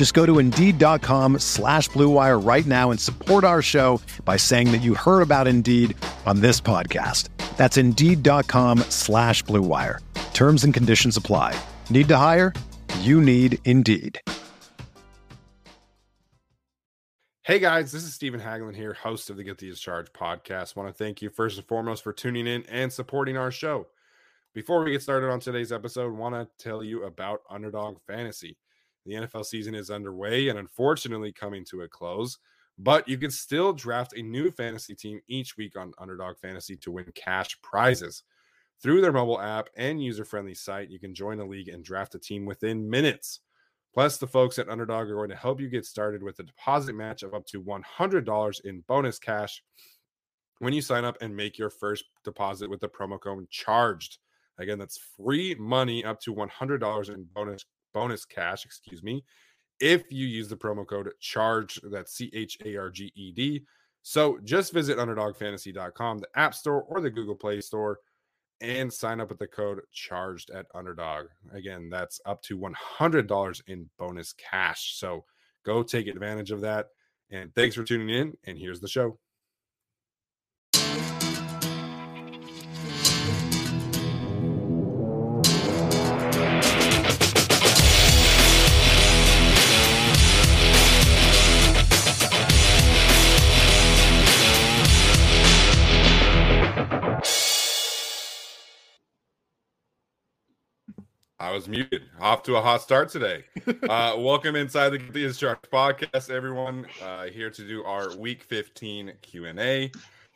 [0.00, 4.80] Just go to Indeed.com slash BlueWire right now and support our show by saying that
[4.80, 7.28] you heard about Indeed on this podcast.
[7.58, 9.98] That's Indeed.com slash BlueWire.
[10.32, 11.54] Terms and conditions apply.
[11.90, 12.54] Need to hire?
[13.00, 14.18] You need Indeed.
[17.42, 20.76] Hey guys, this is Steven Haglund here, host of the Guilty As Charged podcast.
[20.76, 23.86] want to thank you first and foremost for tuning in and supporting our show.
[24.54, 28.56] Before we get started on today's episode, want to tell you about Underdog Fantasy.
[29.06, 32.38] The NFL season is underway and unfortunately coming to a close,
[32.78, 36.90] but you can still draft a new fantasy team each week on Underdog Fantasy to
[36.90, 38.22] win cash prizes.
[38.82, 42.14] Through their mobile app and user friendly site, you can join a league and draft
[42.14, 43.40] a team within minutes.
[43.92, 46.94] Plus, the folks at Underdog are going to help you get started with a deposit
[46.94, 49.62] match of up to $100 in bonus cash
[50.60, 54.18] when you sign up and make your first deposit with the promo code charged.
[54.58, 59.24] Again, that's free money up to $100 in bonus bonus cash, excuse me,
[59.80, 63.64] if you use the promo code charge that's C H A R G E D.
[64.02, 67.98] So just visit underdogfantasy.com, the App Store or the Google Play Store
[68.60, 71.26] and sign up with the code charged at underdog.
[71.52, 74.98] Again, that's up to $100 in bonus cash.
[74.98, 75.24] So
[75.64, 76.88] go take advantage of that.
[77.30, 78.34] And thanks for tuning in.
[78.44, 79.18] And here's the show.
[101.40, 102.02] I was muted.
[102.20, 103.44] Off to a hot start today.
[103.88, 106.86] Uh, welcome inside Guilty As Charged podcast, everyone.
[107.02, 109.90] Uh, here to do our Week 15 Q and A.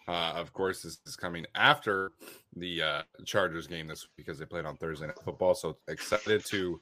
[0.09, 2.13] Uh, of course, this is coming after
[2.57, 5.55] the uh, Chargers game this week because they played on Thursday Night Football.
[5.55, 6.81] So excited to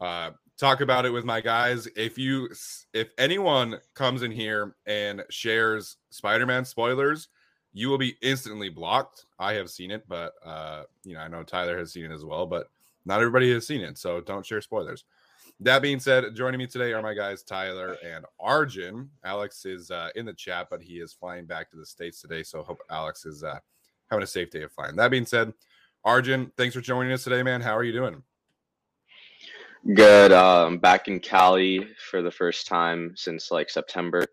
[0.00, 1.88] uh, talk about it with my guys.
[1.96, 2.48] If you,
[2.92, 7.28] if anyone comes in here and shares Spider-Man spoilers,
[7.72, 9.26] you will be instantly blocked.
[9.38, 12.24] I have seen it, but uh, you know I know Tyler has seen it as
[12.24, 12.68] well, but
[13.04, 15.04] not everybody has seen it, so don't share spoilers.
[15.60, 19.10] That being said, joining me today are my guys Tyler and Arjun.
[19.24, 22.42] Alex is uh, in the chat, but he is flying back to the states today,
[22.42, 23.58] so hope Alex is uh,
[24.10, 24.96] having a safe day of flying.
[24.96, 25.52] That being said,
[26.04, 27.60] Arjun, thanks for joining us today, man.
[27.60, 28.22] How are you doing?
[29.94, 30.32] Good.
[30.32, 34.24] Um, back in Cali for the first time since like September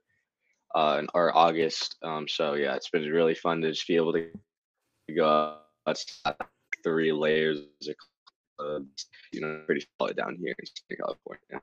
[0.76, 1.96] uh, or August.
[2.04, 4.30] Um, so yeah, it's been really fun to just be able to
[5.16, 6.36] go outside
[6.84, 7.96] three layers of
[8.60, 8.80] uh,
[9.32, 10.56] you know, pretty solid down here
[10.90, 11.62] in California.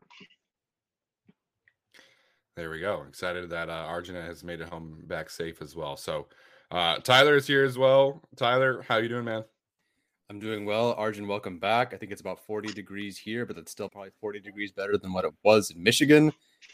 [2.56, 3.04] There we go.
[3.06, 5.96] Excited that uh, Arjuna has made it home back safe as well.
[5.96, 6.26] So
[6.70, 8.22] uh, Tyler is here as well.
[8.34, 9.44] Tyler, how you doing, man?
[10.28, 10.94] I'm doing well.
[10.94, 11.94] Arjun, welcome back.
[11.94, 15.12] I think it's about 40 degrees here, but that's still probably 40 degrees better than
[15.12, 16.32] what it was in Michigan.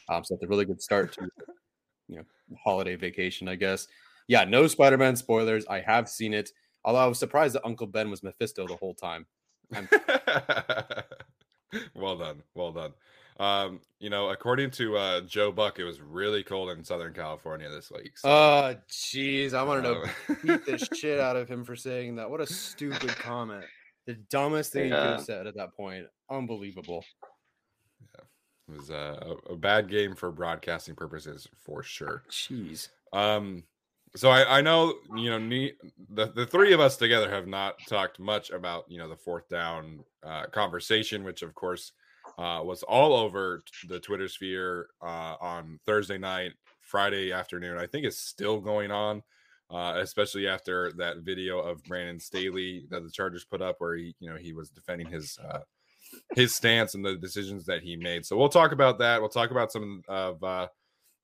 [0.09, 1.29] Um, so it's a really good start to
[2.09, 2.25] you know
[2.65, 3.89] holiday vacation, I guess.
[4.29, 5.67] Yeah, no Spider-Man spoilers.
[5.67, 6.51] I have seen it.
[6.85, 9.27] Although I was surprised that Uncle Ben was Mephisto the whole time.
[11.95, 12.43] well done.
[12.55, 12.93] Well done.
[13.41, 17.69] Um, you know, according to uh, Joe Buck, it was really cold in Southern California
[17.69, 18.19] this week.
[18.19, 18.29] So.
[18.29, 19.55] Oh, jeez.
[19.55, 22.31] I wanted to beat the shit out of him for saying that.
[22.31, 23.65] What a stupid comment.
[24.07, 24.97] The dumbest thing yeah.
[24.97, 26.07] he could have said at that point.
[26.31, 27.05] Unbelievable.
[28.01, 28.25] Yeah.
[28.69, 32.23] It was uh, a, a bad game for broadcasting purposes for sure.
[32.31, 32.89] Jeez.
[33.13, 33.65] Um,
[34.15, 35.75] so I, I know you know ne-
[36.11, 39.49] the the three of us together have not talked much about you know the fourth
[39.49, 41.93] down uh, conversation, which of course
[42.39, 47.79] uh, was all over the Twitter sphere uh, on Thursday night, Friday afternoon.
[47.79, 49.23] I think it's still going on,
[49.71, 54.15] uh, especially after that video of Brandon Staley that the Chargers put up, where he
[54.21, 55.61] you know he was defending his uh,
[56.35, 58.27] his stance and the decisions that he made.
[58.27, 59.21] So we'll talk about that.
[59.21, 60.69] We'll talk about some of uh,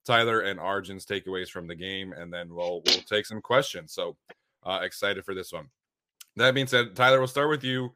[0.08, 3.92] Tyler and Arjun's takeaways from the game, and then we'll we'll take some questions.
[3.92, 4.16] So
[4.64, 5.68] uh, excited for this one.
[6.36, 7.92] That being said, Tyler, we'll start with you.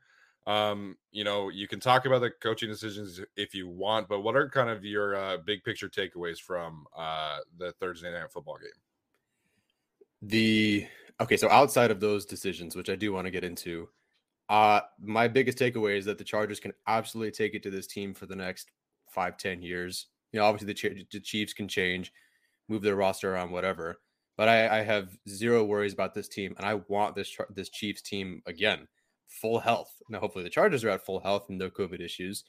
[0.47, 4.37] Um, you know, you can talk about the coaching decisions if you want, but what
[4.37, 8.71] are kind of your uh, big picture takeaways from uh, the Thursday night football game?
[10.21, 10.87] The
[11.19, 13.89] okay, so outside of those decisions, which I do want to get into,
[14.51, 18.13] uh, my biggest takeaway is that the Chargers can absolutely take it to this team
[18.13, 18.71] for the next
[19.09, 20.09] five, ten years.
[20.33, 22.13] You know, obviously the, the Chiefs can change,
[22.69, 24.01] move their roster around, whatever.
[24.37, 28.01] But I, I have zero worries about this team, and I want this this Chiefs
[28.01, 28.89] team again
[29.29, 29.93] full health.
[30.09, 32.45] Now, hopefully, the Chargers are at full health and no COVID issues.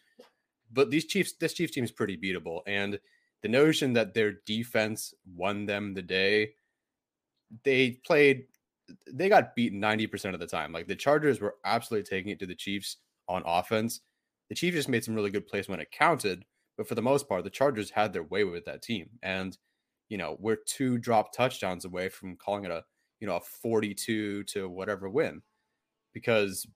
[0.72, 3.00] But these Chiefs, this Chiefs team is pretty beatable, and
[3.42, 6.54] the notion that their defense won them the day,
[7.64, 8.46] they played,
[9.12, 10.72] they got beaten ninety percent of the time.
[10.72, 12.98] Like the Chargers were absolutely taking it to the Chiefs
[13.28, 14.00] on offense.
[14.48, 16.46] The Chiefs just made some really good plays when it counted,
[16.78, 19.58] but for the most part, the Chargers had their way with that team, and
[20.10, 22.84] you know we're two drop touchdowns away from calling it a
[23.20, 25.42] you know a forty-two to whatever win
[26.14, 26.68] because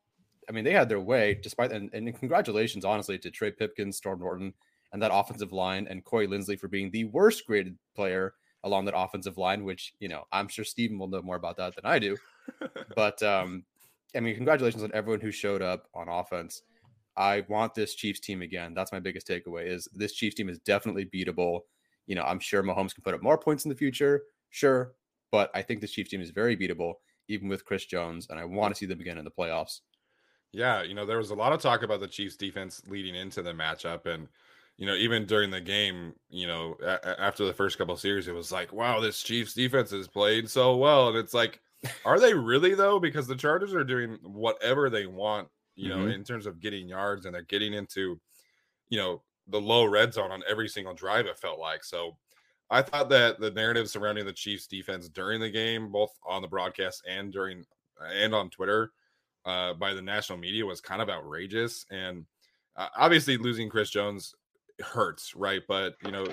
[0.50, 4.20] I mean they had their way despite and, and congratulations honestly to Trey Pipkins, Storm
[4.20, 4.54] Norton,
[4.94, 8.34] and that offensive line and Corey Linsley for being the worst graded player
[8.64, 11.76] along that offensive line, which you know I'm sure Steven will know more about that
[11.76, 12.18] than I do.
[12.96, 13.64] but um,
[14.16, 16.64] I mean, congratulations on everyone who showed up on offense.
[17.18, 18.74] I want this Chiefs team again.
[18.74, 21.62] That's my biggest takeaway is this Chiefs team is definitely beatable.
[22.06, 24.94] You know, I'm sure Mahomes can put up more points in the future, sure,
[25.32, 26.96] but I think this Chiefs team is very beatable
[27.28, 29.82] even with Chris Jones, and I want to see them again in the playoffs.
[30.54, 33.42] Yeah, you know, there was a lot of talk about the Chiefs defense leading into
[33.42, 34.30] the matchup and
[34.78, 38.36] you know, even during the game, you know, a- after the first couple series, it
[38.36, 41.10] was like, wow, this Chiefs defense has played so well.
[41.10, 41.62] And it's like,
[42.06, 43.00] are they really though?
[43.00, 45.48] Because the Chargers are doing whatever they want,
[45.78, 46.12] you know, mm-hmm.
[46.12, 48.20] in terms of getting yards and they're getting into,
[48.90, 51.84] you know, the low red zone on every single drive, it felt like.
[51.84, 52.18] So
[52.70, 56.48] I thought that the narrative surrounding the Chiefs defense during the game, both on the
[56.48, 57.64] broadcast and during
[58.14, 58.92] and on Twitter,
[59.46, 61.86] uh, by the national media was kind of outrageous.
[61.92, 62.26] And
[62.76, 64.34] uh, obviously, losing Chris Jones
[64.82, 65.62] hurts, right?
[65.68, 66.26] But you know,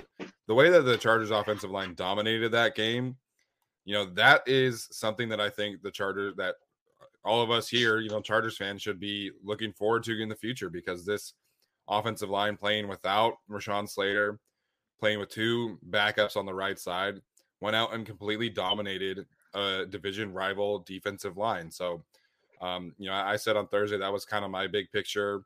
[0.47, 3.15] the way that the Chargers offensive line dominated that game,
[3.85, 6.55] you know, that is something that I think the Chargers that
[7.25, 10.35] all of us here, you know, Chargers fans should be looking forward to in the
[10.35, 11.33] future because this
[11.87, 14.39] offensive line playing without Rashawn Slater
[14.99, 17.21] playing with two backups on the right side,
[17.61, 21.71] went out and completely dominated a division rival defensive line.
[21.71, 22.03] So,
[22.61, 25.43] um, you know, I said on Thursday that was kind of my big picture.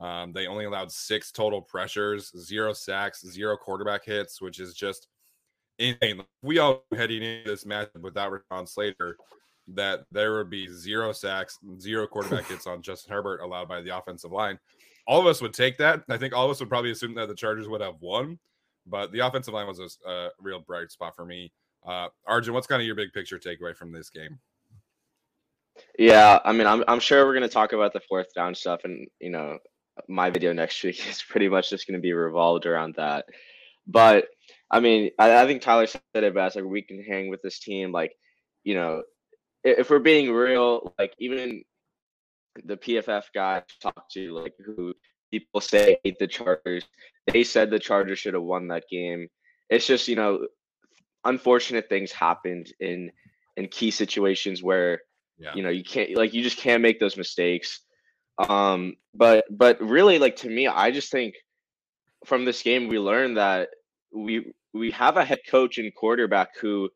[0.00, 5.08] Um, they only allowed six total pressures, zero sacks, zero quarterback hits, which is just
[5.78, 6.22] insane.
[6.42, 9.16] We all heading into this matchup without Rashawn Slater
[9.74, 13.96] that there would be zero sacks, zero quarterback hits on Justin Herbert allowed by the
[13.96, 14.58] offensive line.
[15.06, 16.02] All of us would take that.
[16.08, 18.38] I think all of us would probably assume that the Chargers would have won.
[18.86, 21.52] But the offensive line was a, a real bright spot for me.
[21.86, 24.38] Uh, Arjun, what's kind of your big picture takeaway from this game?
[25.98, 29.06] Yeah, I mean, I'm I'm sure we're gonna talk about the fourth down stuff, and
[29.20, 29.58] you know,
[30.08, 33.26] my video next week is pretty much just gonna be revolved around that.
[33.86, 34.28] But
[34.70, 36.56] I mean, I, I think Tyler said it best.
[36.56, 37.92] Like we can hang with this team.
[37.92, 38.12] Like,
[38.64, 39.02] you know,
[39.70, 41.62] if, we're being real, like even
[42.64, 44.94] the PFF guy talked to, like who
[45.30, 46.84] people say hate the Chargers.
[47.26, 49.28] They said the Chargers should have won that game.
[49.68, 50.46] It's just, you know,
[51.24, 53.10] unfortunate things happened in
[53.56, 55.02] in key situations where
[55.38, 55.52] yeah.
[55.54, 57.80] you know you can't like you just can't make those mistakes.
[58.38, 61.34] Um, but but really, like to me, I just think
[62.24, 63.70] from this game we learned that
[64.12, 66.88] we we have a head coach and quarterback who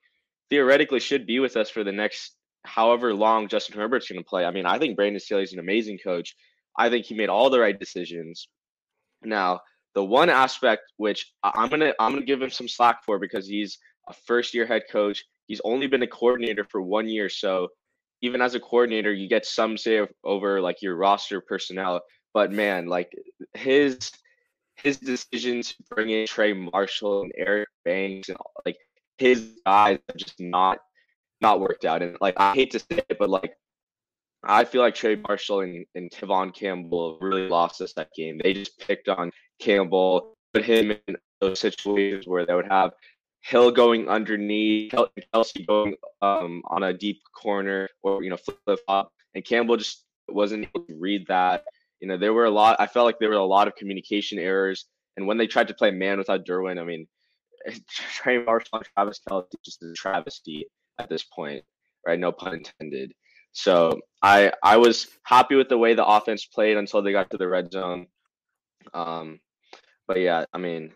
[0.51, 4.45] theoretically should be with us for the next however long Justin Herbert's going to play.
[4.45, 6.35] I mean, I think Brandon Staley is an amazing coach.
[6.79, 8.49] I think he made all the right decisions.
[9.23, 9.61] Now,
[9.95, 13.79] the one aspect which I'm gonna I'm gonna give him some slack for because he's
[14.09, 15.23] a first year head coach.
[15.47, 17.69] He's only been a coordinator for one year, so
[18.23, 22.01] even as a coordinator, you get some say over like your roster personnel.
[22.33, 23.13] But man, like
[23.55, 24.11] his
[24.77, 28.79] his decision to bring in Trey Marshall and Eric Banks and like
[29.19, 30.79] his guys have just not
[31.43, 32.03] not worked out.
[32.03, 33.55] And like I hate to say it, but like
[34.45, 36.11] I feel like Trey Marshall and, and
[36.55, 38.41] Campbell really lost us that game.
[38.43, 39.31] They just picked on
[39.61, 42.93] Campbell, put him in those situations where they would have
[43.43, 49.13] Hill going underneath, Kelce going um, on a deep corner or you know flip flop,
[49.35, 51.65] and Campbell just wasn't able to read that.
[52.01, 52.77] You know, there were a lot.
[52.79, 55.75] I felt like there were a lot of communication errors, and when they tried to
[55.75, 57.07] play man without Derwin, I mean,
[57.89, 60.67] Trey Marshall and Travis Kelce just a travesty
[60.99, 61.65] at this point,
[62.07, 62.19] right?
[62.19, 63.13] No pun intended.
[63.53, 67.37] So I I was happy with the way the offense played until they got to
[67.37, 68.07] the red zone.
[68.95, 69.41] Um,
[70.09, 70.93] but yeah, I mean,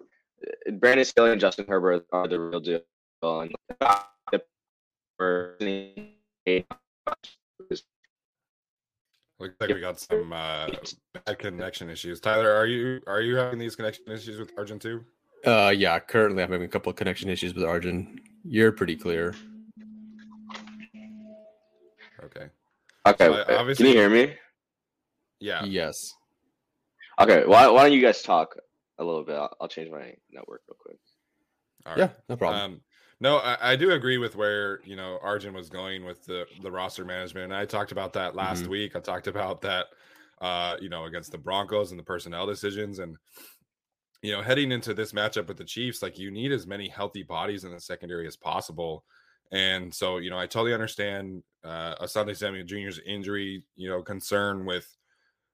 [0.78, 2.80] Brandon Staley and Justin Herbert are the real deal.
[3.22, 3.54] And
[9.38, 10.68] Looks like we got some uh,
[11.24, 12.20] bad connection issues.
[12.20, 15.04] Tyler, are you are you having these connection issues with Arjun too?
[15.44, 15.98] Uh, yeah.
[15.98, 18.20] Currently, I'm having a couple of connection issues with Arjun.
[18.44, 19.34] You're pretty clear.
[22.26, 22.46] Okay.
[23.06, 24.34] Okay, So I- uh, can you hear me?
[25.40, 25.64] Yeah.
[25.64, 26.12] Yes.
[27.20, 28.56] Okay, why why don't you guys talk
[28.98, 29.36] a little bit?
[29.36, 30.98] I'll, I'll change my network real quick.
[31.86, 31.98] All right.
[32.00, 32.08] Yeah.
[32.28, 32.60] No problem.
[32.62, 32.80] Um,
[33.20, 36.70] no, I, I do agree with where you know Arjun was going with the the
[36.70, 37.44] roster management.
[37.44, 38.68] And I talked about that last Mhm.
[38.68, 38.96] week.
[38.96, 39.86] I talked about that,
[40.40, 43.16] uh, you know, against the Broncos and the personnel decisions, and
[44.22, 47.22] you know, heading into this matchup with the Chiefs, like you need as many healthy
[47.22, 49.04] bodies in the secondary as possible.
[49.52, 54.64] And so, you know, I totally understand uh, Asante Samuel Jr.'s injury, you know, concern
[54.64, 54.88] with,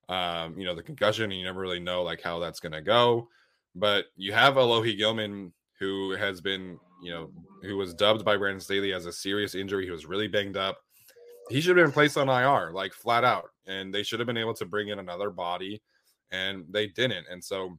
[0.09, 2.81] um, you know, the concussion, and you never really know like how that's going to
[2.81, 3.29] go.
[3.75, 7.31] But you have Alohi Gilman, who has been, you know,
[7.63, 9.85] who was dubbed by Brandon Staley as a serious injury.
[9.85, 10.79] He was really banged up.
[11.49, 14.37] He should have been placed on IR, like flat out, and they should have been
[14.37, 15.83] able to bring in another body,
[16.31, 17.27] and they didn't.
[17.31, 17.79] And so,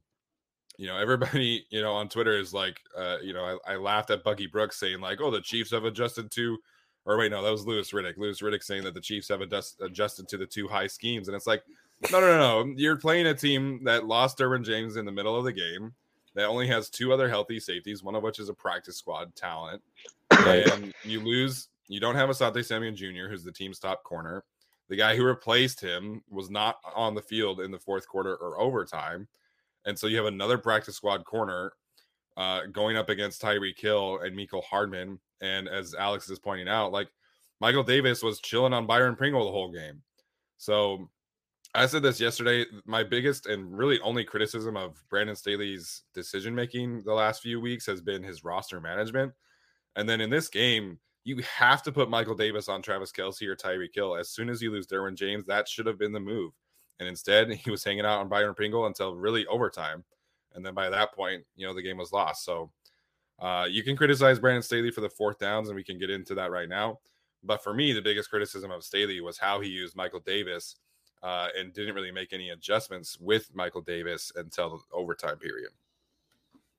[0.76, 4.10] you know, everybody, you know, on Twitter is like, uh, you know, I, I laughed
[4.10, 6.58] at Bucky Brooks saying like, "Oh, the Chiefs have adjusted to,"
[7.04, 8.16] or wait, no, that was Louis Riddick.
[8.16, 11.36] Louis Riddick saying that the Chiefs have adjust, adjusted to the two high schemes, and
[11.36, 11.62] it's like,
[12.10, 12.74] no, no, no, no.
[12.76, 15.94] You're playing a team that lost Derwin James in the middle of the game,
[16.34, 19.82] that only has two other healthy safeties, one of which is a practice squad talent,
[20.30, 21.68] and you lose.
[21.86, 24.42] You don't have Asante Samuel Jr., who's the team's top corner.
[24.88, 28.60] The guy who replaced him was not on the field in the fourth quarter or
[28.60, 29.28] overtime.
[29.86, 31.72] And so you have another practice squad corner
[32.36, 35.18] uh, going up against Tyreek Hill and Mecole Hardman.
[35.40, 37.08] And as Alex is pointing out, like
[37.60, 40.02] Michael Davis was chilling on Byron Pringle the whole game.
[40.56, 41.08] So
[41.74, 42.64] I said this yesterday.
[42.86, 47.86] My biggest and really only criticism of Brandon Staley's decision making the last few weeks
[47.86, 49.32] has been his roster management.
[49.96, 53.56] And then in this game, you have to put Michael Davis on Travis Kelce or
[53.56, 56.52] Tyreek Hill As soon as you lose Derwin James, that should have been the move.
[57.00, 60.04] And instead, he was hanging out on Byron Pringle until really overtime.
[60.54, 62.44] And then by that point, you know, the game was lost.
[62.44, 62.70] So
[63.40, 66.34] uh, you can criticize Brandon Staley for the fourth downs, and we can get into
[66.36, 67.00] that right now.
[67.42, 70.76] But for me, the biggest criticism of Staley was how he used Michael Davis
[71.22, 75.70] uh, and didn't really make any adjustments with Michael Davis until the overtime period.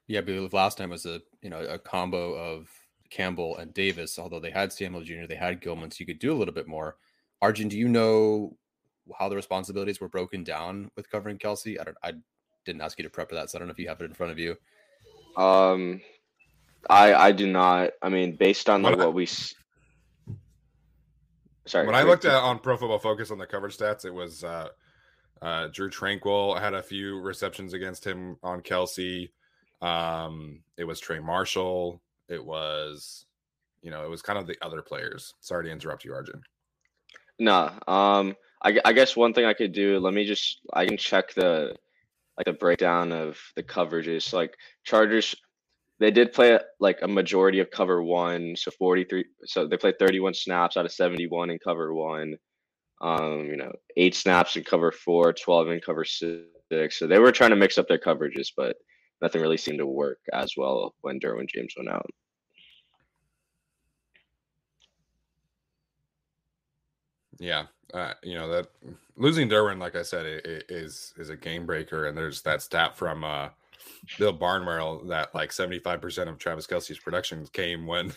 [0.07, 2.69] Yeah, I believe last time was a you know a combo of
[3.09, 4.17] Campbell and Davis.
[4.19, 6.67] Although they had Samuel Jr., they had Gilman, so you could do a little bit
[6.67, 6.97] more.
[7.41, 8.55] Arjun, do you know
[9.17, 11.79] how the responsibilities were broken down with covering Kelce?
[11.79, 11.97] I don't.
[12.03, 12.13] I
[12.65, 14.05] didn't ask you to prep for that, so I don't know if you have it
[14.05, 14.55] in front of you.
[15.37, 16.01] Um,
[16.89, 17.91] I I do not.
[18.01, 19.27] I mean, based on like When I- what we.
[21.67, 21.85] Sorry.
[21.87, 24.67] when I looked at on Pro Football Focus on the coverage stats, it was uh,
[25.41, 29.31] uh, Drew Tranquill had a few receptions against him on Kelce.
[29.81, 32.01] Um, it was Trey Marshall.
[32.29, 33.25] It was,
[33.81, 35.33] you know, it was kind of the other players.
[35.39, 36.41] Sorry to interrupt you, Arjun.
[37.39, 37.71] No.
[37.87, 38.35] Um.
[38.65, 39.99] I, I guess one thing I could do.
[39.99, 40.61] Let me just.
[40.73, 41.75] I can check the,
[42.37, 44.33] like the breakdown of the coverages.
[44.33, 45.35] Like Chargers,
[45.99, 49.25] they did play like a majority of cover one, so forty three.
[49.45, 52.35] So they played thirty one snaps out of seventy one in cover one.
[53.01, 53.45] Um.
[53.45, 56.99] You know, eight snaps in cover four, 12 in cover six.
[56.99, 58.77] So they were trying to mix up their coverages, but
[59.21, 62.09] nothing really seemed to work as well when Derwin James went out.
[67.39, 68.67] Yeah, uh, you know that
[69.15, 72.05] losing Derwin, like I said, i- i- is is a game breaker.
[72.07, 73.49] And there's that stat from uh,
[74.17, 78.11] Bill Barnwell that like 75 percent of Travis Kelce's production came when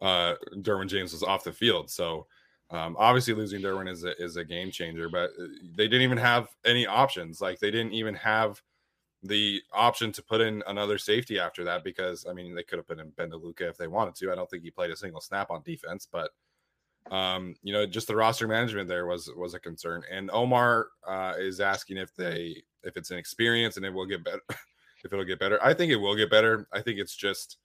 [0.00, 1.90] uh, Derwin James was off the field.
[1.90, 2.26] So
[2.70, 5.08] um, obviously, losing Derwin is a, is a game changer.
[5.08, 7.40] But uh, they didn't even have any options.
[7.40, 8.62] Like they didn't even have
[9.24, 12.86] the option to put in another safety after that because I mean they could have
[12.86, 14.30] put in Ben DeLuca if they wanted to.
[14.30, 16.30] I don't think he played a single snap on defense, but
[17.10, 20.02] um, you know, just the roster management there was was a concern.
[20.10, 24.24] And Omar uh, is asking if they if it's an experience and it will get
[24.24, 24.42] better.
[25.04, 26.66] if it'll get better, I think it will get better.
[26.72, 27.58] I think it's just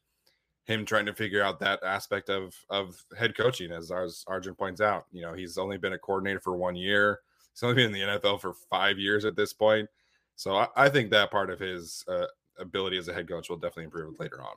[0.65, 4.81] him trying to figure out that aspect of of head coaching, as as Arjun points
[4.81, 5.05] out.
[5.11, 7.19] You know, he's only been a coordinator for one year.
[7.53, 9.89] He's only been in the NFL for five years at this point.
[10.35, 12.25] So I, I think that part of his uh,
[12.59, 14.55] ability as a head coach will definitely improve later on.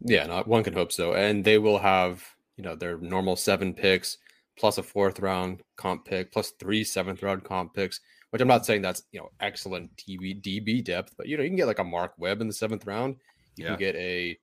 [0.00, 1.14] Yeah, no, one can hope so.
[1.14, 2.22] And they will have,
[2.58, 4.18] you know, their normal seven picks
[4.58, 8.00] plus a fourth round comp pick plus three seventh round comp picks,
[8.30, 11.48] which I'm not saying that's, you know, excellent DB, DB depth, but, you know, you
[11.48, 13.16] can get like a Mark Webb in the seventh round.
[13.56, 13.70] You Yeah.
[13.70, 14.36] can get a,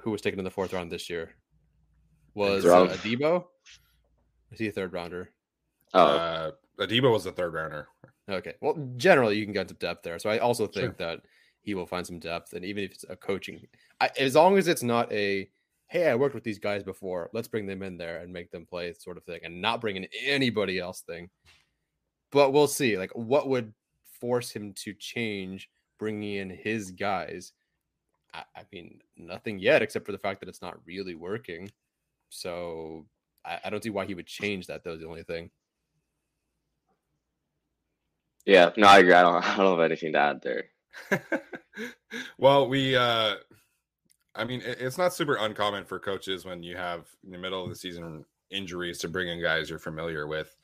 [0.00, 1.34] who was taken in the fourth round this year?
[2.34, 2.90] Was Round.
[2.90, 3.44] uh, Adebo?
[4.50, 5.30] Is he a third rounder?
[5.92, 7.88] Oh, Uh, Adebo was the third rounder.
[8.30, 8.54] Okay.
[8.62, 10.18] Well, generally, you can get some depth there.
[10.18, 11.06] So I also think Sure.
[11.08, 11.20] that
[11.62, 12.54] he will find some depth.
[12.54, 13.66] And even if it's a coaching,
[14.00, 15.50] I, as long as it's not a,
[15.88, 18.66] hey, I worked with these guys before, let's bring them in there and make them
[18.66, 21.30] play sort of thing and not bring in anybody else thing.
[22.30, 22.98] but we'll see.
[22.98, 23.72] Like, what would
[24.20, 27.52] force him to change, bringing in his guys?
[28.34, 31.70] I, I mean, nothing yet, except for the fact that it's not really working.
[32.28, 33.06] So
[33.44, 34.84] I, I don't see why he would change that.
[34.84, 35.50] Though the only thing.
[38.44, 39.14] Yeah, no, I agree.
[39.14, 40.64] I don't, I don't have anything to add there.
[42.38, 43.36] well, we, uh,
[44.38, 47.68] I mean, it's not super uncommon for coaches when you have in the middle of
[47.68, 50.56] the season injuries to bring in guys you're familiar with.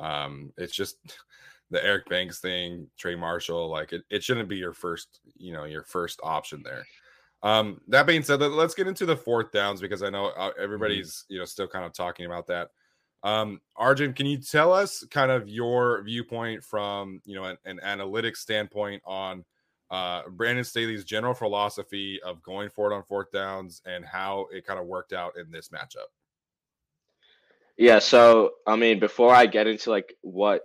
[0.00, 0.96] Um, it's just
[1.70, 5.64] the Eric Banks thing, Trey Marshall, like it, it shouldn't be your first, you know,
[5.64, 6.84] your first option there.
[7.42, 10.62] Um, that being said, let's get into the fourth downs because I know uh, mm-hmm.
[10.62, 12.70] everybody's, you know, still kind of talking about that.
[13.22, 17.80] Um, Arjun, can you tell us kind of your viewpoint from, you know, an, an
[17.84, 19.44] analytics standpoint on
[19.90, 24.66] uh, Brandon Staley's general philosophy of going for it on fourth downs and how it
[24.66, 26.08] kind of worked out in this matchup?
[27.76, 30.62] Yeah, so I mean, before I get into like what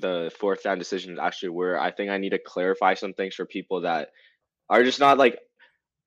[0.00, 3.44] the fourth down decisions actually were, I think I need to clarify some things for
[3.44, 4.10] people that
[4.70, 5.38] are just not like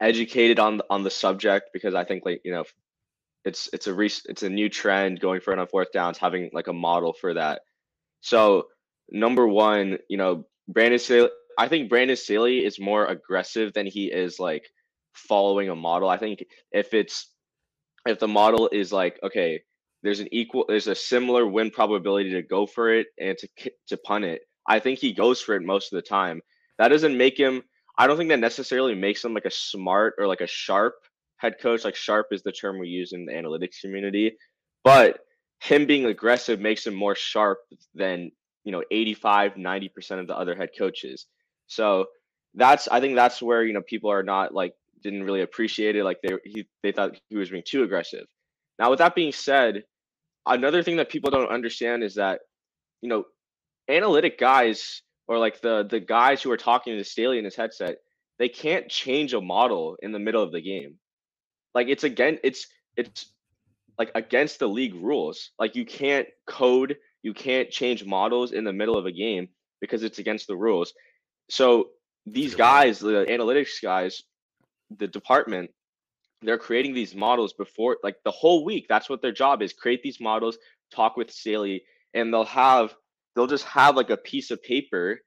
[0.02, 2.64] educated on on the subject because I think like you know
[3.44, 6.50] it's it's a re- it's a new trend going for it on fourth downs having
[6.54, 7.62] like a model for that.
[8.22, 8.68] So
[9.10, 14.06] number one, you know, Brandon Staley, I think Brandon Staley is more aggressive than he
[14.06, 14.66] is like
[15.14, 16.10] following a model.
[16.10, 17.32] I think if it's
[18.06, 19.62] if the model is like okay,
[20.04, 23.98] there's an equal there's a similar win probability to go for it and to to
[23.98, 24.42] punt it.
[24.68, 26.42] I think he goes for it most of the time.
[26.78, 27.64] That doesn't make him
[27.98, 30.96] I don't think that necessarily makes him like a smart or like a sharp
[31.38, 31.86] head coach.
[31.86, 34.38] Like sharp is the term we use in the analytics community.
[34.84, 35.20] But
[35.62, 37.60] him being aggressive makes him more sharp
[37.94, 38.32] than,
[38.64, 41.26] you know, 85, 90% of the other head coaches.
[41.68, 42.08] So
[42.54, 46.04] that's I think that's where, you know, people are not like didn't really appreciate it.
[46.04, 48.26] Like they he, they thought he was being too aggressive.
[48.80, 49.84] Now with that being said,
[50.46, 52.42] another thing that people don't understand is that
[53.02, 53.26] you know
[53.90, 57.98] analytic guys or like the the guys who are talking to Staley in his headset,
[58.40, 60.98] they can't change a model in the middle of the game.
[61.74, 63.28] Like it's again, it's it's
[63.98, 65.52] like against the league rules.
[65.60, 69.50] Like you can't code, you can't change models in the middle of a game
[69.82, 70.94] because it's against the rules.
[71.50, 71.90] So
[72.26, 74.24] these guys, the analytics guys,
[74.98, 75.72] the department,
[76.42, 78.86] they're creating these models before like the whole week.
[78.90, 80.58] That's what their job is: create these models,
[80.92, 82.96] talk with Staley, and they'll have
[83.36, 85.22] they'll just have like a piece of paper,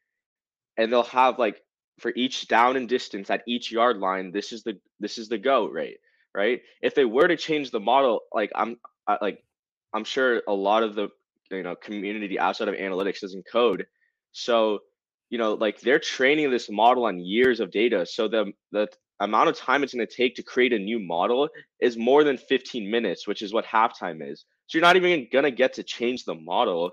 [0.76, 1.62] and they'll have like
[1.98, 5.38] for each down and distance at each yard line, this is the this is the
[5.38, 5.98] go rate,
[6.34, 6.60] right?
[6.82, 9.44] If they were to change the model, like I'm I, like
[9.92, 11.08] I'm sure a lot of the
[11.50, 13.86] you know community outside of analytics doesn't code,
[14.32, 14.80] so
[15.30, 18.88] you know like they're training this model on years of data so the the
[19.20, 21.48] amount of time it's going to take to create a new model
[21.80, 24.44] is more than 15 minutes, which is what halftime is.
[24.66, 26.92] So you're not even going to get to change the model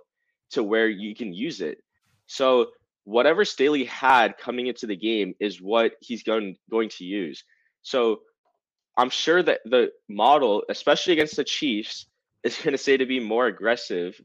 [0.52, 1.80] to where you can use it.
[2.28, 2.68] So
[3.04, 7.44] whatever Staley had coming into the game is what he's going going to use.
[7.84, 8.22] So
[8.98, 12.08] I'm sure that the model, especially against the Chiefs,
[12.44, 14.20] is going to say to be more aggressive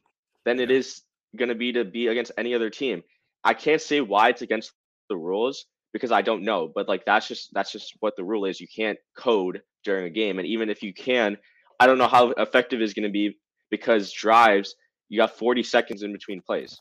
[0.45, 1.03] than it is
[1.37, 3.03] going to be to be against any other team.
[3.45, 4.73] I can't say why it's against
[5.09, 6.71] the rules, because I don't know.
[6.73, 8.61] But like that's just that's just what the rule is.
[8.61, 11.37] You can't code during a game, and even if you can,
[11.79, 13.39] I don't know how effective is going to be
[13.71, 14.75] because drives
[15.09, 16.81] you got 40 seconds in between plays.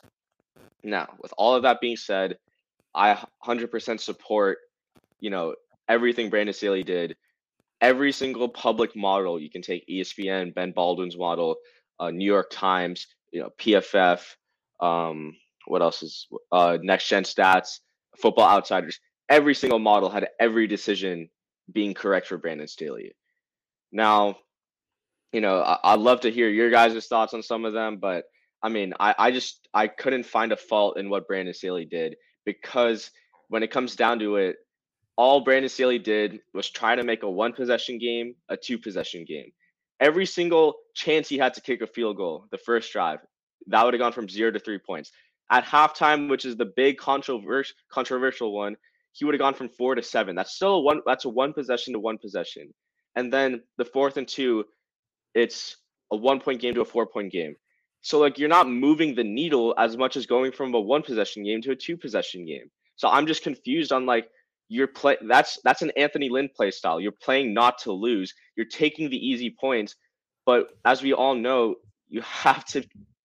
[0.82, 2.38] Now, with all of that being said,
[2.94, 4.58] I 100% support
[5.20, 5.54] you know
[5.88, 7.16] everything Brandon Staley did.
[7.80, 11.56] Every single public model you can take ESPN, Ben Baldwin's model,
[11.98, 14.22] uh, New York Times, you know PFF.
[14.80, 15.34] Um,
[15.66, 17.80] what else is uh, Next Gen Stats?
[18.20, 21.28] Football Outsiders, every single model had every decision
[21.72, 23.12] being correct for Brandon Staley.
[23.92, 24.36] Now,
[25.32, 28.24] you know, I, would love to hear your guys' thoughts on some of them, but
[28.62, 32.16] I mean, I, I just I couldn't find a fault in what Brandon Staley did
[32.44, 33.10] because
[33.48, 34.56] when it comes down to it,
[35.16, 39.24] all Brandon Staley did was try to make a one possession game a two possession
[39.26, 39.50] game.
[40.00, 43.20] Every single chance he had to kick a field goal, the first drive,
[43.66, 45.10] that would have gone from zero to three points.
[45.50, 48.76] At halftime, which is the big controversial controversial one,
[49.12, 50.36] he would have gone from four to seven.
[50.36, 51.00] That's still a one.
[51.06, 52.72] That's a one possession to one possession.
[53.16, 54.64] And then the fourth and two,
[55.34, 55.76] it's
[56.12, 57.56] a one point game to a four point game.
[58.02, 61.44] So like you're not moving the needle as much as going from a one possession
[61.44, 62.70] game to a two possession game.
[62.96, 64.28] So I'm just confused on like
[64.68, 67.00] you're play that's that's an Anthony Lynn play style.
[67.00, 68.32] You're playing not to lose.
[68.56, 69.96] You're taking the easy points,
[70.46, 71.74] but as we all know,
[72.08, 72.84] you have to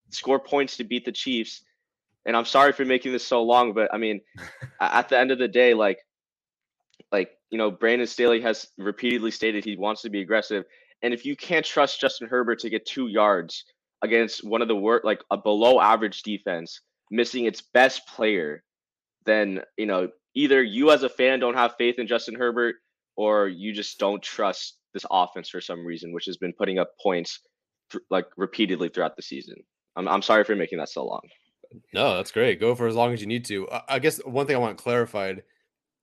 [0.10, 1.62] score points to beat the Chiefs
[2.26, 4.22] and I'm sorry for making this so long, but I mean,
[4.82, 6.00] at the end of the day, like,
[7.12, 10.66] like you know, Brandon Staley has repeatedly stated he wants to be aggressive,
[11.02, 13.66] and if you can't trust Justin Herbert to get two yards
[14.02, 18.64] against one of the worst, like a below average defense, missing its best player,
[19.26, 22.76] then you know either you as a fan don't have faith in Justin Herbert,
[23.16, 26.92] or you just don't trust this offense for some reason, which has been putting up
[27.02, 27.40] points
[27.92, 29.56] th- like repeatedly throughout the season.
[29.96, 31.22] I'm I'm sorry for making that so long.
[31.94, 32.60] No, that's great.
[32.60, 33.68] Go for as long as you need to.
[33.88, 35.44] I guess one thing I want clarified.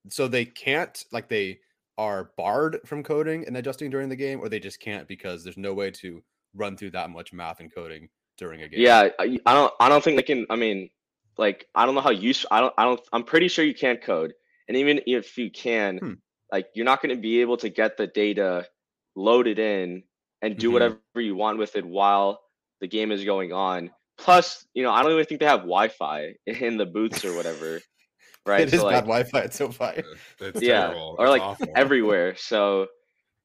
[0.08, 1.60] So they can't like they
[1.98, 5.56] are barred from coding and adjusting during the game, or they just can't because there's
[5.56, 6.22] no way to
[6.54, 8.80] run through that much math and coding during a game.
[8.80, 10.46] Yeah, I, I don't I don't think they can.
[10.50, 10.90] I mean,
[11.36, 12.34] like I don't know how you.
[12.50, 13.00] I don't I don't.
[13.12, 14.32] I'm pretty sure you can't code,
[14.68, 16.12] and even if you can, hmm.
[16.50, 18.66] like you're not going to be able to get the data
[19.14, 20.02] loaded in
[20.40, 20.72] and do mm-hmm.
[20.72, 22.40] whatever you want with it while
[22.80, 23.90] the game is going on.
[24.18, 27.80] Plus, you know, I don't even think they have Wi-Fi in the booths or whatever.
[28.44, 28.62] Right?
[28.62, 30.02] it so is like, bad Wi-Fi at SoFi.
[30.40, 31.14] It's yeah, terrible.
[31.16, 31.68] or it's like awful.
[31.76, 32.34] everywhere.
[32.34, 32.88] So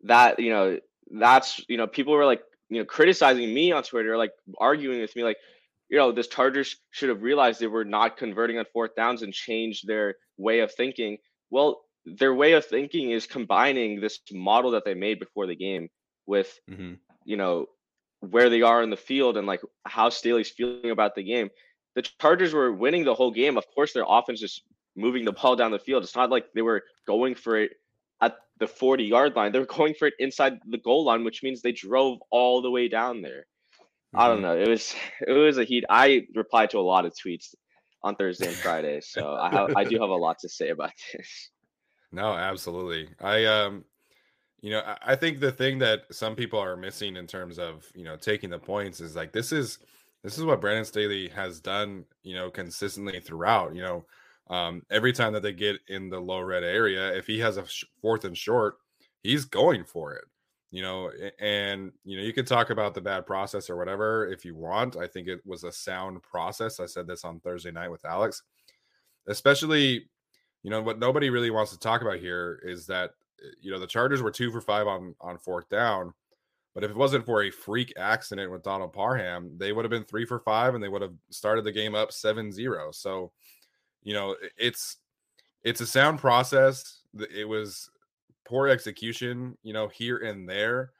[0.05, 0.79] that you know,
[1.11, 5.15] that's you know, people were like, you know, criticizing me on Twitter, like arguing with
[5.15, 5.37] me, like,
[5.89, 9.31] you know, this Chargers should have realized they were not converting on fourth downs and
[9.31, 11.17] changed their way of thinking.
[11.51, 15.89] Well, their way of thinking is combining this model that they made before the game
[16.25, 16.93] with, mm-hmm.
[17.25, 17.67] you know,
[18.21, 21.49] where they are in the field and like how Staley's feeling about the game.
[21.95, 23.57] The Chargers were winning the whole game.
[23.57, 24.61] Of course, their offense is
[24.95, 26.03] moving the ball down the field.
[26.03, 27.71] It's not like they were going for it
[28.21, 29.51] at the 40 yard line.
[29.51, 32.71] They were going for it inside the goal line, which means they drove all the
[32.71, 33.45] way down there.
[34.15, 34.19] Mm-hmm.
[34.19, 34.43] I don't mm-hmm.
[34.43, 34.57] know.
[34.57, 34.95] It was
[35.27, 35.85] it was a heat.
[35.89, 37.55] I replied to a lot of tweets
[38.03, 40.91] on Thursday and Friday, so I have, I do have a lot to say about
[41.13, 41.49] this.
[42.11, 43.09] No, absolutely.
[43.19, 43.83] I um
[44.59, 48.03] you know, I think the thing that some people are missing in terms of, you
[48.03, 49.79] know, taking the points is like this is
[50.23, 54.05] this is what Brandon Staley has done, you know, consistently throughout, you know,
[54.49, 57.67] um, every time that they get in the low red area, if he has a
[57.67, 58.77] sh- fourth and short,
[59.21, 60.25] he's going for it,
[60.71, 64.43] you know, and, you know, you could talk about the bad process or whatever if
[64.43, 64.97] you want.
[64.97, 66.79] I think it was a sound process.
[66.79, 68.41] I said this on Thursday night with Alex,
[69.27, 70.09] especially,
[70.63, 73.11] you know, what nobody really wants to talk about here is that,
[73.61, 76.13] you know, the Chargers were two for five on, on fourth down.
[76.73, 80.03] But if it wasn't for a freak accident with Donald Parham, they would have been
[80.03, 82.91] three for five and they would have started the game up 7 0.
[82.91, 83.31] So,
[84.03, 84.97] you know, it's
[85.63, 87.01] it's a sound process.
[87.35, 87.89] It was
[88.45, 90.91] poor execution, you know, here and there.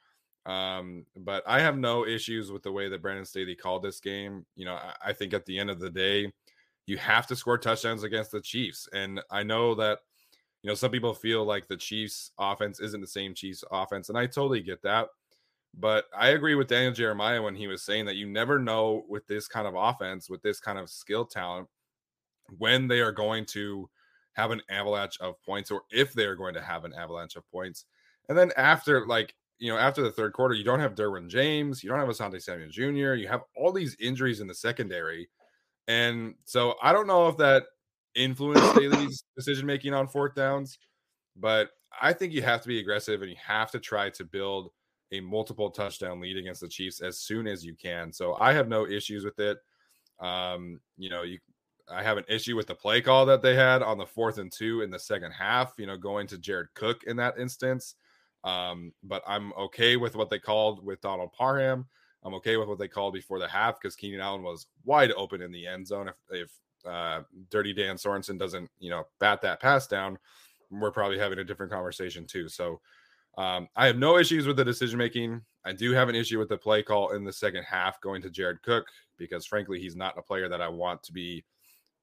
[0.47, 4.45] Um, but I have no issues with the way that Brandon Staley called this game.
[4.55, 6.31] You know, I, I think at the end of the day,
[6.87, 8.87] you have to score touchdowns against the Chiefs.
[8.93, 9.99] And I know that,
[10.67, 14.09] you know, some people feel like the Chiefs offense isn't the same Chiefs offense.
[14.09, 15.07] And I totally get that.
[15.73, 19.25] But I agree with Daniel Jeremiah when he was saying that you never know with
[19.27, 21.69] this kind of offense, with this kind of skill talent,
[22.57, 23.89] when they are going to
[24.33, 27.85] have an avalanche of points or if they're going to have an avalanche of points.
[28.27, 31.81] And then after, like, you know, after the third quarter, you don't have Derwin James,
[31.81, 35.29] you don't have Asante Samuel Jr., you have all these injuries in the secondary.
[35.87, 37.63] And so I don't know if that
[38.17, 40.77] influenced Staley's decision making on fourth downs,
[41.35, 41.69] but
[42.01, 44.71] I think you have to be aggressive and you have to try to build
[45.11, 48.11] a multiple touchdown lead against the Chiefs as soon as you can.
[48.11, 49.57] So I have no issues with it.
[50.19, 51.39] Um, you know, you
[51.89, 54.51] I have an issue with the play call that they had on the fourth and
[54.51, 57.95] two in the second half, you know, going to Jared Cook in that instance.
[58.43, 61.87] Um, but I'm okay with what they called with Donald Parham.
[62.23, 65.41] I'm okay with what they called before the half because Keenan Allen was wide open
[65.41, 66.09] in the end zone.
[66.09, 66.51] If, if
[66.85, 70.17] uh, Dirty Dan Sorensen doesn't, you know, bat that pass down,
[70.69, 72.49] we're probably having a different conversation too.
[72.49, 72.81] So
[73.37, 75.41] um, I have no issues with the decision making.
[75.63, 78.29] I do have an issue with the play call in the second half going to
[78.29, 78.87] Jared Cook
[79.17, 81.43] because, frankly, he's not a player that I want to be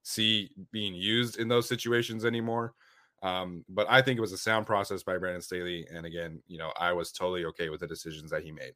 [0.02, 2.74] see being used in those situations anymore.
[3.22, 6.58] Um, but I think it was a sound process by Brandon Staley, and again, you
[6.58, 8.74] know, I was totally okay with the decisions that he made.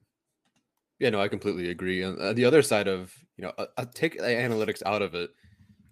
[0.98, 2.02] Yeah, no, I completely agree.
[2.02, 5.30] And uh, the other side of you know, uh, take analytics out of it.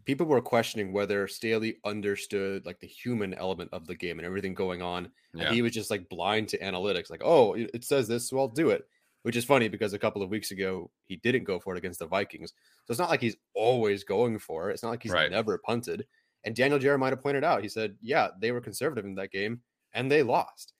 [0.06, 4.54] People were questioning whether Staley understood like the human element of the game and everything
[4.54, 5.46] going on, yeah.
[5.46, 7.10] and he was just like blind to analytics.
[7.10, 8.86] Like, oh, it says this, so I'll do it
[9.26, 11.98] which is funny because a couple of weeks ago he didn't go for it against
[11.98, 12.50] the Vikings.
[12.84, 14.74] So it's not like he's always going for it.
[14.74, 15.28] It's not like he's right.
[15.28, 16.06] never punted.
[16.44, 19.62] And Daniel Jeremiah pointed out, he said, yeah, they were conservative in that game
[19.94, 20.74] and they lost.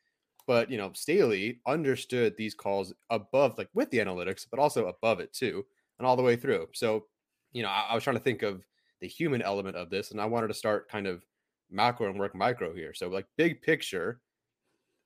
[0.47, 5.19] But, you know, Staley understood these calls above, like with the analytics, but also above
[5.19, 5.67] it too,
[5.99, 6.69] and all the way through.
[6.73, 7.07] So,
[7.51, 8.63] you know, I, I was trying to think of
[9.01, 11.25] the human element of this, and I wanted to start kind of
[11.71, 12.95] macro and work micro here.
[12.95, 14.21] So, like, big picture,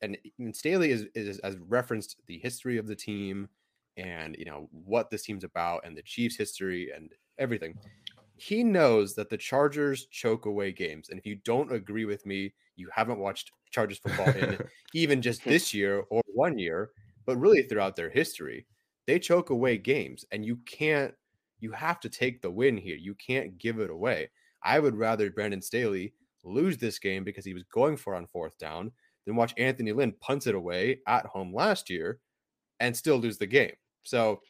[0.02, 3.48] and, eh, and Staley is, is has referenced the history of the team
[3.96, 7.74] and you know what this team's about and the Chiefs' history and everything.
[8.36, 12.54] He knows that the Chargers choke away games, and if you don't agree with me,
[12.76, 14.58] you haven't watched Chargers football in
[14.94, 16.90] even just this year or one year,
[17.26, 18.66] but really throughout their history,
[19.06, 21.14] they choke away games, and you can't
[21.60, 22.96] you have to take the win here.
[22.96, 24.30] You can't give it away.
[24.62, 26.12] I would rather Brandon Staley
[26.44, 28.92] lose this game because he was going for on fourth down
[29.26, 32.18] than watch Anthony Lynn punt it away at home last year
[32.80, 33.72] and still lose the game.
[34.02, 34.40] So,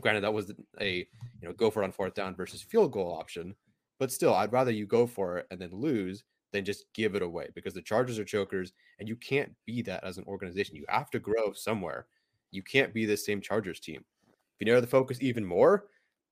[0.00, 0.98] granted, that was a
[1.40, 3.54] you know go for on fourth down versus field goal option,
[3.98, 7.22] but still, I'd rather you go for it and then lose than just give it
[7.22, 10.76] away because the Chargers are chokers and you can't be that as an organization.
[10.76, 12.06] You have to grow somewhere.
[12.50, 14.04] You can't be the same Chargers team.
[14.28, 15.86] If you narrow the focus even more,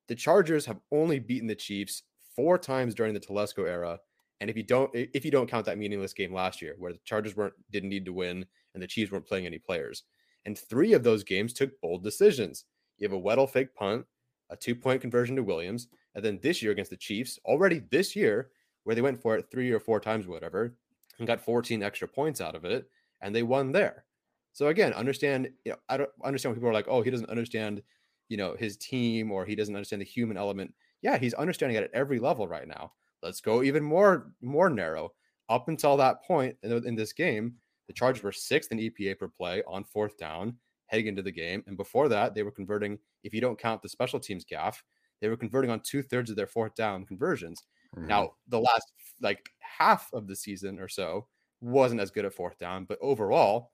[0.09, 2.03] the Chargers have only beaten the Chiefs
[2.35, 3.99] four times during the Telesco era.
[4.41, 7.01] And if you don't if you don't count that meaningless game last year where the
[7.05, 10.03] Chargers weren't didn't need to win and the Chiefs weren't playing any players.
[10.45, 12.65] And three of those games took bold decisions.
[12.99, 14.05] You have a Weddle fake punt,
[14.51, 18.51] a two-point conversion to Williams, and then this year against the Chiefs, already this year,
[18.85, 20.77] where they went for it three or four times, whatever,
[21.19, 22.89] and got 14 extra points out of it,
[23.23, 24.05] and they won there.
[24.53, 27.31] So again, understand, you know, I don't understand when people are like, oh, he doesn't
[27.31, 27.83] understand,
[28.29, 30.75] you know, his team or he doesn't understand the human element.
[31.03, 32.93] Yeah, he's understanding it at every level right now.
[33.23, 35.13] Let's go even more more narrow.
[35.49, 37.55] Up until that point in, in this game,
[37.87, 40.57] the Chargers were sixth in EPA per play on fourth down
[40.87, 41.63] heading into the game.
[41.67, 44.83] And before that, they were converting, if you don't count the special teams gaffe,
[45.21, 47.65] they were converting on two thirds of their fourth down conversions.
[47.97, 48.09] Mm-hmm.
[48.09, 51.27] Now, the last like half of the season or so
[51.61, 53.73] wasn't as good at fourth down, but overall,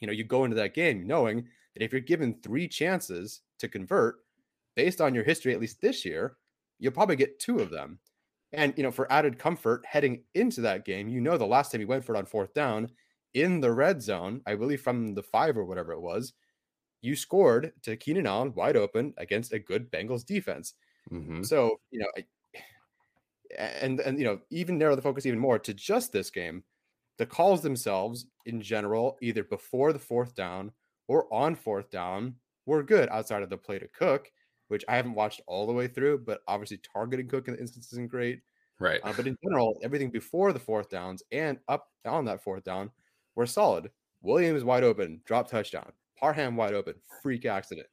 [0.00, 3.68] you know, you go into that game knowing that if you're given three chances to
[3.68, 4.16] convert
[4.76, 6.36] based on your history, at least this year,
[6.78, 7.98] you'll probably get two of them.
[8.52, 11.80] And, you know, for added comfort heading into that game, you know, the last time
[11.80, 12.90] you went for it on fourth down
[13.34, 16.32] in the red zone, I believe from the five or whatever it was,
[17.00, 20.74] you scored to Keenan Allen wide open against a good Bengals defense.
[21.12, 21.44] Mm-hmm.
[21.44, 22.08] So, you know,
[23.58, 26.64] and and you know, even narrow the focus even more to just this game,
[27.18, 30.72] the calls themselves in general, either before the fourth down
[31.10, 32.32] or on fourth down,
[32.66, 34.30] were good outside of the play to Cook,
[34.68, 37.92] which I haven't watched all the way through, but obviously targeting Cook in the instance
[37.92, 38.42] isn't great.
[38.78, 39.00] Right.
[39.02, 42.92] Uh, but in general, everything before the fourth downs and up on that fourth down
[43.34, 43.90] were solid.
[44.22, 45.90] Williams wide open, drop touchdown.
[46.16, 47.88] Parham wide open, freak accident.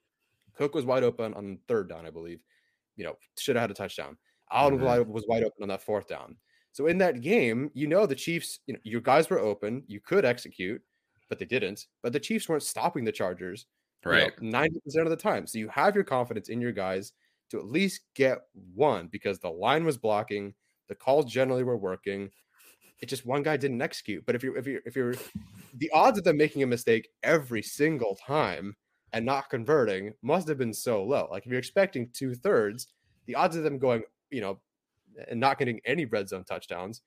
[0.56, 2.41] Cook was wide open on third down, I believe.
[2.97, 4.15] You know, should have had a touchdown.
[4.51, 5.12] Allen mm-hmm.
[5.12, 6.36] was wide open on that fourth down.
[6.71, 9.99] So in that game, you know the Chiefs, you know, your guys were open, you
[9.99, 10.84] could execute,
[11.30, 11.88] but they didn't.
[12.04, 13.66] But the Chiefs weren't stopping the Chargers
[14.06, 15.48] right ninety percent of the time.
[15.48, 17.13] So you have your confidence in your guys
[17.50, 18.40] to at least get
[18.74, 20.54] one because the line was blocking,
[20.88, 22.30] the calls generally were working.
[23.00, 24.26] It just one guy didn't execute.
[24.26, 25.16] But if you're if you're if you're
[25.76, 28.76] the odds of them making a mistake every single time
[29.13, 31.28] and not converting must have been so low.
[31.32, 32.88] Like if you're expecting two thirds,
[33.26, 34.60] the odds of them going, you know,
[35.30, 37.02] and not getting any red zone touchdowns,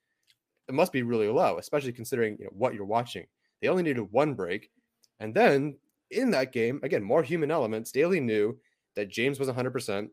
[0.69, 3.27] it must be really low, especially considering you know what you're watching.
[3.61, 4.71] They only needed one break,
[5.19, 5.77] and then
[6.11, 7.91] in that game, again, more human elements.
[7.91, 8.59] Staley knew
[8.97, 10.11] that James was 100 percent,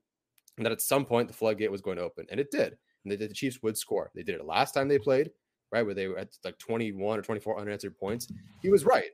[0.58, 2.78] and that at some point the floodgate was going to open, and it did.
[3.04, 4.12] And did, the Chiefs would score.
[4.16, 5.32] They did it last time they played,
[5.72, 8.28] right, where they were at like 21 or 24 unanswered points.
[8.62, 9.12] He was right.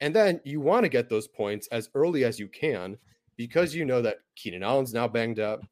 [0.00, 2.96] And then you want to get those points as early as you can
[3.36, 5.64] because you know that Keenan Allen's now banged up.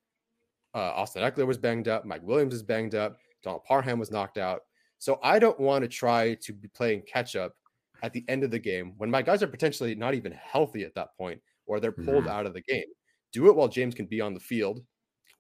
[0.74, 2.04] Uh, Austin Ekeler was banged up.
[2.04, 3.18] Mike Williams is banged up.
[3.42, 4.62] Donald Parham was knocked out.
[4.98, 7.54] So I don't want to try to be playing catch up
[8.02, 10.94] at the end of the game when my guys are potentially not even healthy at
[10.94, 12.28] that point or they're pulled mm-hmm.
[12.28, 12.84] out of the game.
[13.32, 14.82] Do it while James can be on the field.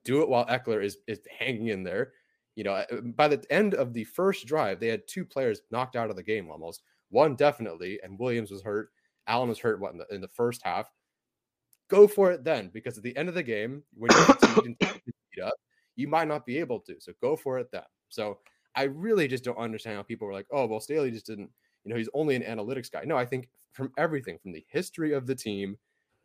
[0.04, 2.12] Do it while Ekeler is is hanging in there.
[2.54, 5.96] You know, uh, by the end of the first drive, they had two players knocked
[5.96, 6.82] out of the game almost.
[7.10, 8.90] One definitely, and Williams was hurt.
[9.26, 10.90] Allen was hurt what in the, in the first half.
[11.88, 15.54] Go for it then, because at the end of the game, when you're beat up,
[15.94, 16.96] you might not be able to.
[17.00, 17.82] So go for it then.
[18.08, 18.38] So
[18.74, 21.50] I really just don't understand how people were like, oh, well, Staley just didn't,
[21.84, 23.02] you know, he's only an analytics guy.
[23.04, 25.76] No, I think from everything, from the history of the team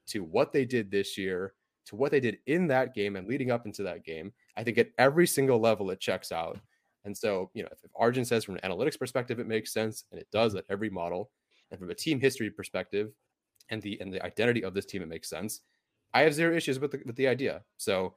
[0.07, 1.53] to what they did this year
[1.87, 4.77] to what they did in that game and leading up into that game, I think
[4.77, 6.59] at every single level it checks out.
[7.05, 10.03] And so, you know, if, if Arjun says from an analytics perspective it makes sense,
[10.11, 11.31] and it does at every model,
[11.71, 13.11] and from a team history perspective
[13.69, 15.61] and the and the identity of this team it makes sense,
[16.13, 17.63] I have zero issues with the with the idea.
[17.77, 18.15] So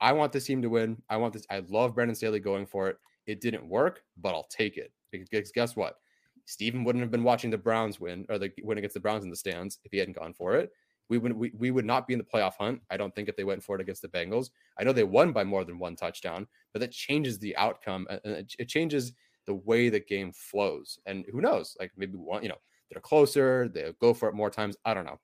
[0.00, 1.00] I want this team to win.
[1.08, 1.46] I want this.
[1.50, 2.96] I love Brandon Staley going for it.
[3.26, 5.98] It didn't work, but I'll take it because guess what?
[6.44, 9.30] Steven wouldn't have been watching the Browns win or the win against the Browns in
[9.30, 10.70] the stands if he hadn't gone for it
[11.12, 12.80] we would we, we would not be in the playoff hunt.
[12.90, 14.48] I don't think if they went for it against the Bengals.
[14.78, 18.20] I know they won by more than one touchdown, but that changes the outcome and
[18.24, 19.12] it, it changes
[19.44, 20.98] the way the game flows.
[21.04, 21.76] And who knows?
[21.78, 22.56] Like maybe one, you know,
[22.90, 24.76] they're closer, they'll go for it more times.
[24.86, 25.20] I don't know.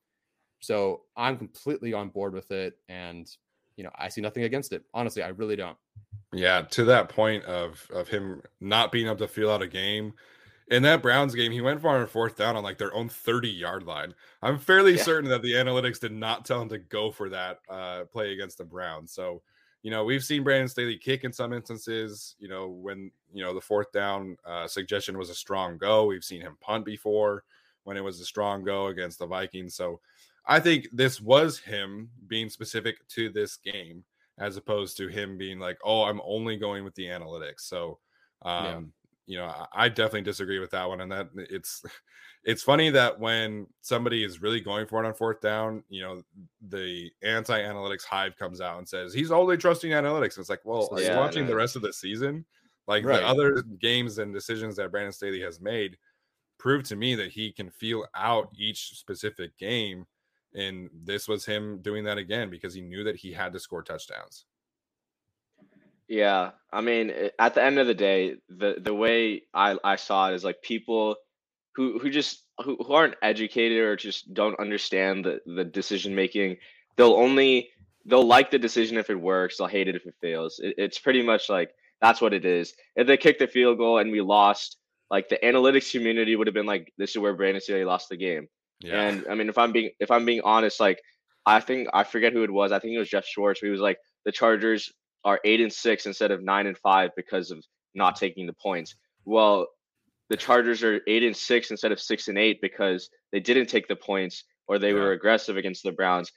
[0.60, 3.26] So I'm completely on board with it, and
[3.76, 4.82] you know, I see nothing against it.
[4.92, 5.78] Honestly, I really don't.
[6.34, 10.12] Yeah, to that point of of him not being able to feel out a game,
[10.70, 13.48] in that Browns game, he went for on fourth down on like their own 30
[13.48, 14.14] yard line.
[14.42, 15.02] I'm fairly yeah.
[15.02, 18.58] certain that the analytics did not tell him to go for that uh, play against
[18.58, 19.12] the Browns.
[19.12, 19.42] So,
[19.82, 23.54] you know, we've seen Brandon Staley kick in some instances, you know, when, you know,
[23.54, 26.06] the fourth down uh, suggestion was a strong go.
[26.06, 27.44] We've seen him punt before
[27.84, 29.74] when it was a strong go against the Vikings.
[29.74, 30.00] So
[30.44, 34.04] I think this was him being specific to this game
[34.38, 37.60] as opposed to him being like, oh, I'm only going with the analytics.
[37.60, 37.98] So,
[38.42, 38.80] um, yeah
[39.28, 41.02] you know, I definitely disagree with that one.
[41.02, 41.84] And that it's
[42.44, 46.22] it's funny that when somebody is really going for it on fourth down, you know,
[46.66, 50.38] the anti-analytics hive comes out and says he's only trusting analytics.
[50.38, 52.46] It's like, well, are yeah, you watching the rest of the season?
[52.86, 53.20] Like right.
[53.20, 55.98] the other games and decisions that Brandon Staley has made
[56.58, 60.06] prove to me that he can feel out each specific game.
[60.54, 63.82] And this was him doing that again because he knew that he had to score
[63.82, 64.46] touchdowns.
[66.08, 69.96] Yeah, I mean, eh, at the end of the day, the the way I I
[69.96, 71.16] saw it is like people
[71.74, 76.56] who who just who, who aren't educated or just don't understand the the decision making.
[76.96, 77.70] They'll only
[78.06, 79.58] they'll like the decision if it works.
[79.58, 80.58] They'll hate it if it fails.
[80.60, 82.74] It, it's pretty much like that's what it is.
[82.96, 84.78] If they kicked the field goal and we lost,
[85.10, 88.16] like the analytics community would have been like, "This is where Brandon Staley lost the
[88.16, 88.48] game."
[88.80, 89.02] Yeah.
[89.02, 91.02] And I mean, if I'm being if I'm being honest, like
[91.44, 92.72] I think I forget who it was.
[92.72, 93.60] I think it was Jeff Schwartz.
[93.60, 94.90] He was like, "The Chargers
[95.28, 97.62] are eight and six instead of nine and five because of
[97.94, 98.96] not taking the points.
[99.26, 99.66] Well,
[100.30, 103.88] the Chargers are eight and six instead of six and eight because they didn't take
[103.88, 104.94] the points or they yeah.
[104.94, 106.32] were aggressive against the Browns.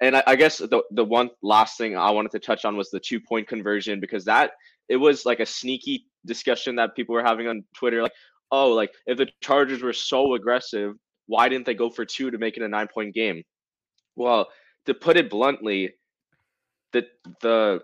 [0.00, 2.90] And I, I, guess the the one last thing I wanted to touch on was
[2.90, 4.50] the two point conversion because that
[4.88, 8.12] it was like a sneaky discussion that people were having on Twitter, like,
[8.50, 10.94] oh, like if the Chargers were so aggressive,
[11.26, 13.44] why didn't they go for two to make it a nine point game?
[14.16, 14.48] Well,
[14.86, 15.94] to put it bluntly,
[16.92, 17.06] the
[17.40, 17.80] the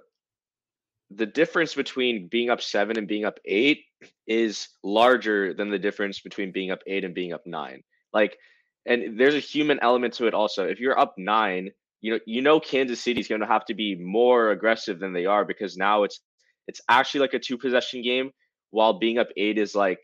[1.11, 3.85] the difference between being up seven and being up eight
[4.27, 7.83] is larger than the difference between being up eight and being up nine.
[8.13, 8.39] Like,
[8.87, 10.67] and there's a human element to it also.
[10.67, 11.71] If you're up nine,
[12.01, 15.27] you know, you know Kansas City's going to have to be more aggressive than they
[15.27, 16.21] are because now it's
[16.67, 18.31] it's actually like a two possession game,
[18.71, 20.01] while being up eight is like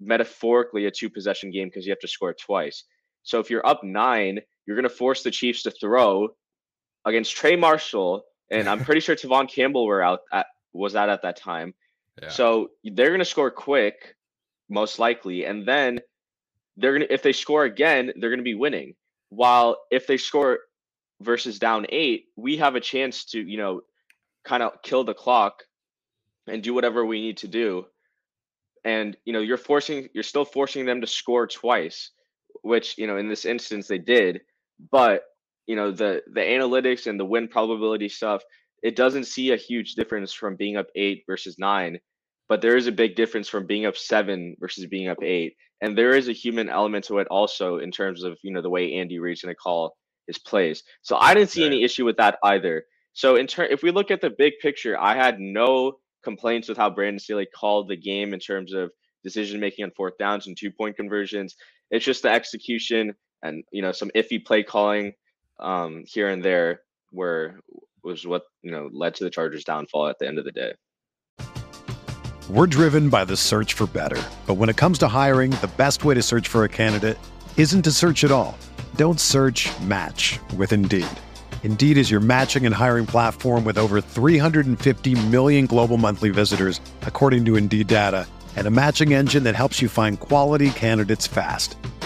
[0.00, 2.84] metaphorically a two possession game because you have to score twice.
[3.22, 6.28] So if you're up nine, you're going to force the Chiefs to throw
[7.06, 11.22] against Trey Marshall and I'm pretty sure Tevaughn Campbell were out at, was out at
[11.22, 11.74] that time.
[12.20, 12.28] Yeah.
[12.28, 14.16] So they're going to score quick,
[14.68, 16.00] most likely, and then
[16.76, 18.94] they're to if they score again, they're going to be winning.
[19.28, 20.60] While if they score
[21.20, 23.82] versus down eight, we have a chance to you know
[24.44, 25.62] kind of kill the clock
[26.46, 27.86] and do whatever we need to do.
[28.84, 32.10] And you know you're forcing you're still forcing them to score twice,
[32.62, 34.40] which you know in this instance they did,
[34.90, 35.24] but
[35.70, 38.42] you know the the analytics and the win probability stuff
[38.82, 41.98] it doesn't see a huge difference from being up eight versus nine
[42.50, 45.54] but there is a big difference from being up seven versus being up eight.
[45.82, 48.68] And there is a human element to it also in terms of you know the
[48.68, 52.16] way andy reid's going to call his plays so i didn't see any issue with
[52.16, 52.84] that either.
[53.12, 55.70] So in turn if we look at the big picture i had no
[56.24, 58.90] complaints with how brandon staley called the game in terms of
[59.22, 61.54] decision making on fourth downs and two point conversions.
[61.90, 65.12] It's just the execution and you know some iffy play calling
[65.60, 66.80] um, here and there
[67.12, 67.60] where
[68.02, 70.74] was what you know led to the Chargers' downfall at the end of the day.
[72.48, 76.04] We're driven by the search for better, but when it comes to hiring, the best
[76.04, 77.16] way to search for a candidate
[77.56, 78.58] isn't to search at all.
[78.96, 79.68] Don't search.
[79.82, 81.06] Match with Indeed.
[81.62, 87.44] Indeed is your matching and hiring platform with over 350 million global monthly visitors, according
[87.44, 91.76] to Indeed data, and a matching engine that helps you find quality candidates fast.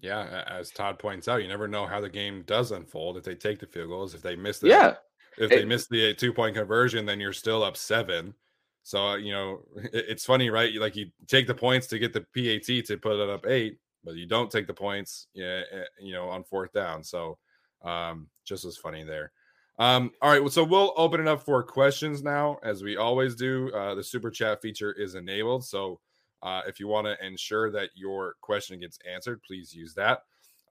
[0.00, 3.16] Yeah, as Todd points out, you never know how the game does unfold.
[3.18, 4.94] If they take the field goals, if they miss the yeah,
[5.38, 8.34] if they miss the two point conversion, then you're still up seven.
[8.82, 10.72] So uh, you know, it, it's funny, right?
[10.72, 13.78] You like you take the points to get the PAT to put it up eight,
[14.04, 17.04] but you don't take the points, yeah, eh, you know, on fourth down.
[17.04, 17.38] So
[17.82, 19.32] um, just as funny there.
[19.78, 23.72] Um, all right, so we'll open it up for questions now, as we always do.
[23.72, 26.00] Uh, the super chat feature is enabled, so
[26.42, 30.22] uh, if you want to ensure that your question gets answered, please use that.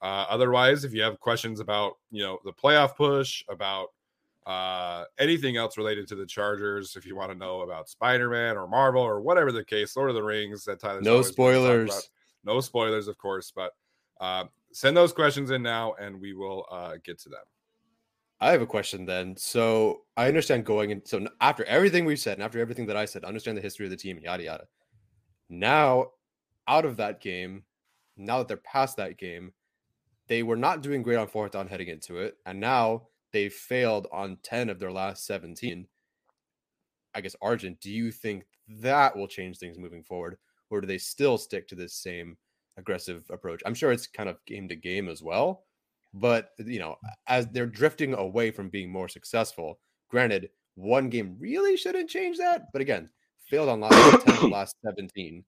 [0.02, 3.90] Uh, otherwise, if you have questions about you know the playoff push, about
[4.46, 8.58] uh, anything else related to the Chargers, if you want to know about Spider Man
[8.58, 11.02] or Marvel or whatever the case, Lord of the Rings, that Tyler.
[11.02, 12.10] No spoilers.
[12.46, 13.74] No spoilers, of course, but
[14.22, 17.44] uh, send those questions in now, and we will uh, get to them.
[18.40, 19.36] I have a question then.
[19.36, 21.06] So I understand going in.
[21.06, 23.90] So after everything we've said, and after everything that I said, understand the history of
[23.90, 24.68] the team, yada yada.
[25.50, 26.12] Now,
[26.68, 27.64] out of that game,
[28.18, 29.54] now that they're past that game,
[30.28, 34.08] they were not doing great on fourth down heading into it, and now they failed
[34.12, 35.88] on ten of their last seventeen.
[37.16, 40.38] I guess Arjun, do you think that will change things moving forward,
[40.70, 42.38] or do they still stick to this same
[42.78, 43.62] aggressive approach?
[43.66, 45.64] I'm sure it's kind of game to game as well
[46.14, 46.96] but you know,
[47.28, 49.80] as they're drifting away from being more successful,
[50.10, 52.72] granted, one game really shouldn't change that.
[52.72, 53.10] But again,
[53.50, 55.44] failed on last 10 last 17.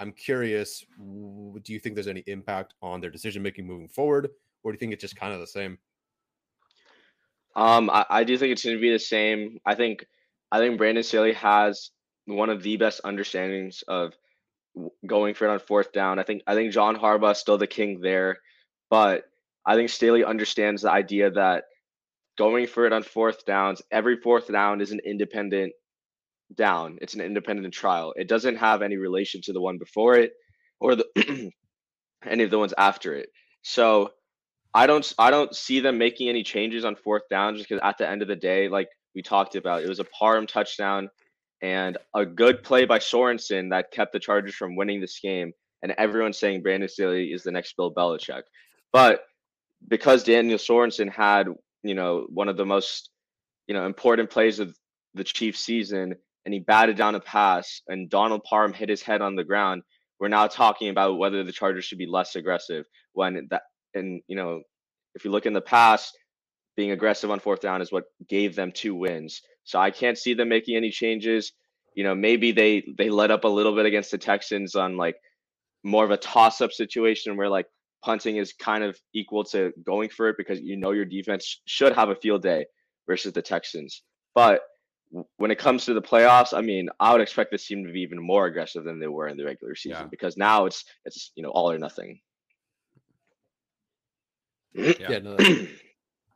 [0.00, 4.30] I'm curious, do you think there's any impact on their decision making moving forward,
[4.62, 5.78] or do you think it's just kind of the same?
[7.54, 9.58] Um, I, I do think it's going to be the same.
[9.64, 10.06] I think
[10.50, 11.90] I think Brandon Staley has
[12.24, 14.14] one of the best understandings of
[15.06, 16.18] going for it on fourth down.
[16.18, 18.38] I think I think John Harbaugh is still the king there,
[18.90, 19.24] but
[19.66, 21.64] I think Staley understands the idea that
[22.38, 25.72] going for it on fourth downs, every fourth down is an independent
[26.56, 26.98] down.
[27.00, 28.12] It's an independent trial.
[28.16, 30.32] It doesn't have any relation to the one before it
[30.80, 31.06] or the
[32.26, 33.30] any of the ones after it.
[33.62, 34.12] So
[34.74, 37.98] I don't I don't see them making any changes on fourth down just because at
[37.98, 41.10] the end of the day, like we talked about, it was a Parham touchdown
[41.60, 45.52] and a good play by Sorensen that kept the Chargers from winning this game.
[45.82, 48.42] And everyone's saying Brandon Staley is the next Bill Belichick.
[48.92, 49.24] But
[49.88, 51.48] because Daniel Sorensen had,
[51.82, 53.10] you know, one of the most,
[53.66, 54.76] you know, important plays of
[55.14, 56.14] the Chiefs season
[56.44, 59.82] and he batted down a pass and Donald Parham hit his head on the ground,
[60.18, 63.62] we're now talking about whether the Chargers should be less aggressive when that
[63.94, 64.62] and you know,
[65.14, 66.16] if you look in the past,
[66.76, 69.42] being aggressive on fourth down is what gave them two wins.
[69.64, 71.52] So I can't see them making any changes.
[71.94, 75.16] You know, maybe they they let up a little bit against the Texans on like
[75.84, 77.66] more of a toss up situation where like
[78.04, 81.92] punting is kind of equal to going for it because you know your defense should
[81.94, 82.64] have a field day
[83.06, 84.02] versus the Texans.
[84.34, 84.62] But
[85.36, 88.00] when it comes to the playoffs, I mean, I would expect this team to be
[88.00, 90.08] even more aggressive than they were in the regular season yeah.
[90.08, 92.20] because now it's it's you know all or nothing.
[94.74, 95.36] Yeah, yeah no,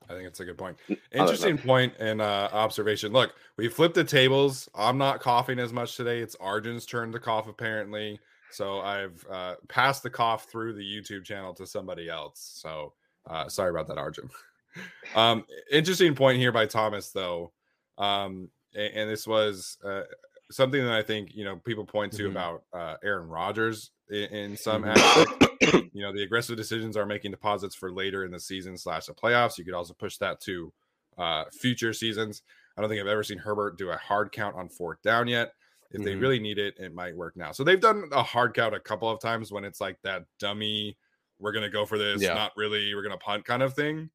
[0.09, 0.77] I think it's a good point.
[1.13, 3.13] Interesting point and uh, observation.
[3.13, 4.69] Look, we flipped the tables.
[4.75, 6.21] I'm not coughing as much today.
[6.21, 8.21] It's Arjun's turn to cough, apparently.
[8.51, 12.53] So I've uh, passed the cough through the YouTube channel to somebody else.
[12.55, 12.93] So
[13.29, 14.31] uh, sorry about that, Arjun.
[15.15, 17.53] um, interesting point here by Thomas, though.
[17.99, 20.03] Um, and, and, this was uh,
[20.51, 22.33] something that I think you know people point to mm-hmm.
[22.33, 24.91] about uh, Aaron Rodgers in, in some mm-hmm.
[24.91, 25.43] aspect.
[25.93, 29.15] you know, the aggressive decisions are making deposits for later in the season slash the
[29.15, 29.59] playoffs.
[29.59, 30.73] You could also push that to
[31.19, 32.43] uh, future seasons.
[32.77, 35.53] I don't think I've ever seen Herbert do a hard count on fourth down yet.
[35.91, 36.05] If mm-hmm.
[36.05, 37.53] they really need it, it might work now.
[37.53, 40.99] So they've done a hard count a couple of times when it's like that dummy,
[41.39, 42.35] we're gonna go for this, yeah.
[42.35, 44.11] not really, we're gonna punt kind of thing.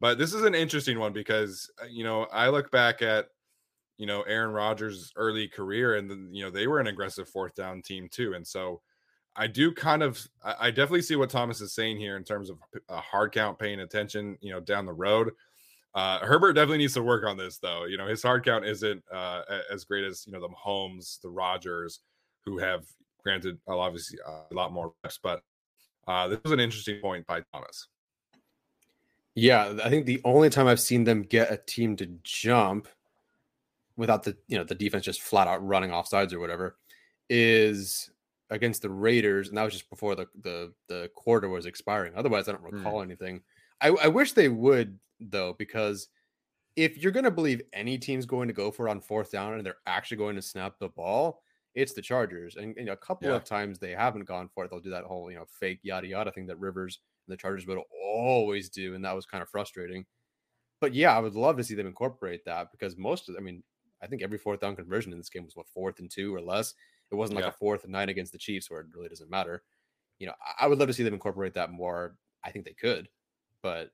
[0.00, 3.28] But this is an interesting one because uh, you know I look back at
[3.98, 7.82] you know Aaron Rodgers' early career, and you know they were an aggressive fourth down
[7.82, 8.80] team too, and so
[9.36, 12.58] I do kind of I definitely see what Thomas is saying here in terms of
[12.88, 15.32] a hard count, paying attention, you know, down the road.
[15.94, 17.84] Uh, Herbert definitely needs to work on this, though.
[17.84, 19.42] You know, his hard count isn't uh,
[19.72, 22.00] as great as you know the Holmes, the Rodgers,
[22.44, 22.84] who have
[23.22, 25.18] granted obviously uh, a lot more reps.
[25.22, 25.42] But
[26.06, 27.88] uh, this was an interesting point by Thomas.
[29.34, 32.86] Yeah, I think the only time I've seen them get a team to jump
[33.96, 36.76] without the you know the defense just flat out running off sides or whatever
[37.30, 38.10] is
[38.50, 42.14] against the Raiders, and that was just before the the the quarter was expiring.
[42.16, 42.76] Otherwise, I don't hmm.
[42.76, 43.04] recall mm.
[43.04, 43.42] anything.
[43.80, 46.08] I, I wish they would though, because
[46.76, 49.54] if you're going to believe any team's going to go for it on fourth down
[49.54, 51.42] and they're actually going to snap the ball,
[51.74, 52.56] it's the Chargers.
[52.56, 53.36] And, and a couple yeah.
[53.36, 54.70] of times they haven't gone for it.
[54.70, 57.66] They'll do that whole, you know, fake yada yada thing that Rivers and the Chargers
[57.66, 58.94] would always do.
[58.94, 60.04] And that was kind of frustrating.
[60.80, 63.62] But yeah, I would love to see them incorporate that because most of, I mean,
[64.04, 66.40] I think every fourth down conversion in this game was what fourth and two or
[66.40, 66.74] less.
[67.10, 67.50] It wasn't like yeah.
[67.50, 69.62] a fourth and nine against the Chiefs where it really doesn't matter.
[70.18, 72.16] You know, I would love to see them incorporate that more.
[72.44, 73.08] I think they could,
[73.62, 73.90] but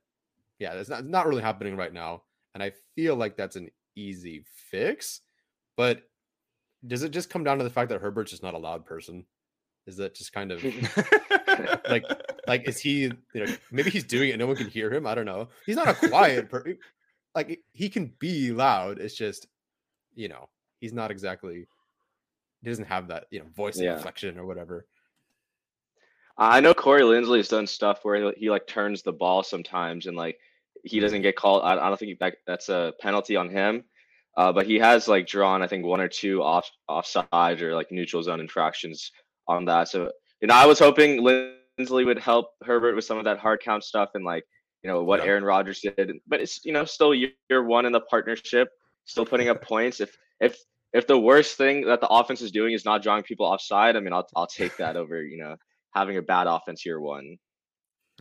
[0.58, 2.22] yeah, that's not not really happening right now,
[2.54, 5.20] and I feel like that's an easy fix.
[5.76, 6.02] But
[6.86, 9.24] does it just come down to the fact that Herbert's just not a loud person?
[9.86, 10.62] Is that just kind of
[11.88, 12.04] like
[12.46, 15.06] like is he you know maybe he's doing it no one can hear him?
[15.06, 15.48] I don't know.
[15.66, 16.78] He's not a quiet person.
[17.34, 18.98] like he can be loud.
[18.98, 19.46] It's just,
[20.14, 20.48] you know,
[20.80, 21.66] he's not exactly.
[22.62, 23.94] He doesn't have that, you know, voice Yeah.
[23.96, 24.86] inflection or whatever.
[26.38, 30.06] I know Corey Linsley has done stuff where he, he like turns the ball sometimes
[30.06, 30.38] and like
[30.84, 31.62] he doesn't get called.
[31.62, 33.84] I, I don't think that that's a penalty on him.
[34.36, 37.90] Uh, but he has like drawn, I think, one or two off offside or like
[37.90, 39.10] neutral zone infractions
[39.48, 39.88] on that.
[39.88, 43.60] So you know, I was hoping Lindsley would help Herbert with some of that hard
[43.60, 44.44] count stuff and like
[44.82, 45.26] you know what Yeah.
[45.26, 46.12] Aaron Rodgers did.
[46.26, 48.68] But it's you know still year year one in the partnership,
[49.10, 50.00] still putting up points.
[50.00, 50.58] If if
[50.92, 54.00] if the worst thing that the offense is doing is not drawing people offside, I
[54.00, 55.56] mean, I'll I'll take that over you know
[55.94, 57.36] having a bad offense year one.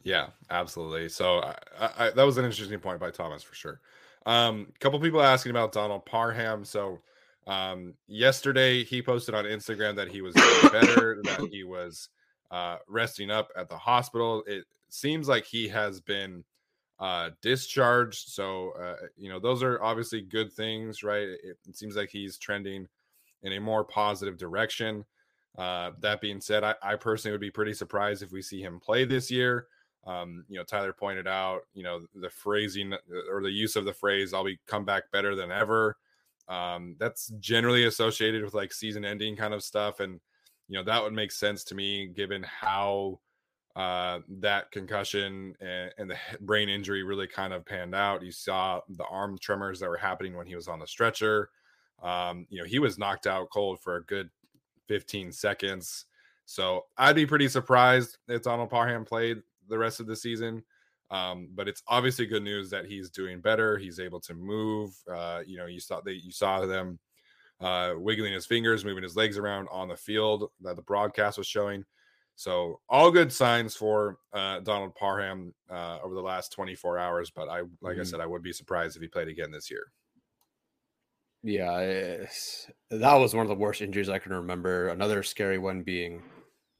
[0.03, 1.09] Yeah, absolutely.
[1.09, 3.81] So I, I, I- that was an interesting point by Thomas for sure.
[4.25, 6.63] Um, a couple people asking about Donald Parham.
[6.65, 6.99] So
[7.47, 10.33] um, yesterday he posted on Instagram that he was
[10.71, 12.09] better, that he was
[12.51, 14.43] uh, resting up at the hospital.
[14.45, 16.43] It seems like he has been
[16.99, 18.29] uh, discharged.
[18.29, 21.27] So uh, you know those are obviously good things, right?
[21.27, 22.87] It, it seems like he's trending
[23.43, 25.05] in a more positive direction.
[25.57, 28.79] Uh, that being said, I, I personally would be pretty surprised if we see him
[28.79, 29.67] play this year.
[30.05, 32.97] Um, you know, Tyler pointed out, you know, the phrasing uh,
[33.31, 35.97] or the use of the phrase "I'll be come back better than ever."
[36.47, 40.19] Um, that's generally associated with like season-ending kind of stuff, and
[40.67, 43.19] you know that would make sense to me given how
[43.79, 48.21] uh, that concussion and, and the brain injury really kind of panned out.
[48.21, 51.49] You saw the arm tremors that were happening when he was on the stretcher.
[52.03, 54.29] Um, you know, he was knocked out cold for a good
[54.89, 56.07] 15 seconds.
[56.45, 59.37] So I'd be pretty surprised if Donald Parham played
[59.69, 60.61] the rest of the season.
[61.09, 63.77] Um, but it's obviously good news that he's doing better.
[63.77, 64.93] He's able to move.
[65.09, 66.99] Uh, you know, you saw they you saw them
[67.61, 71.47] uh, wiggling his fingers, moving his legs around on the field that the broadcast was
[71.47, 71.85] showing.
[72.39, 77.31] So all good signs for uh, Donald Parham uh, over the last 24 hours.
[77.31, 78.03] But I, like I Mhm.
[78.03, 79.91] said, I would be surprised if he played again this year.
[81.41, 82.25] Yeah,
[82.89, 84.89] that was one of the worst injuries I can remember.
[84.89, 86.21] Another scary one being,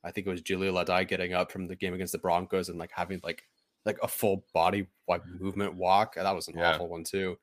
[0.04, 2.78] I think it was Julio Ladai getting up from the game against the Broncos and
[2.78, 3.44] like having like
[3.86, 6.16] like a full body like movement walk.
[6.16, 6.80] That was an Yeah.
[6.80, 7.38] awful one too.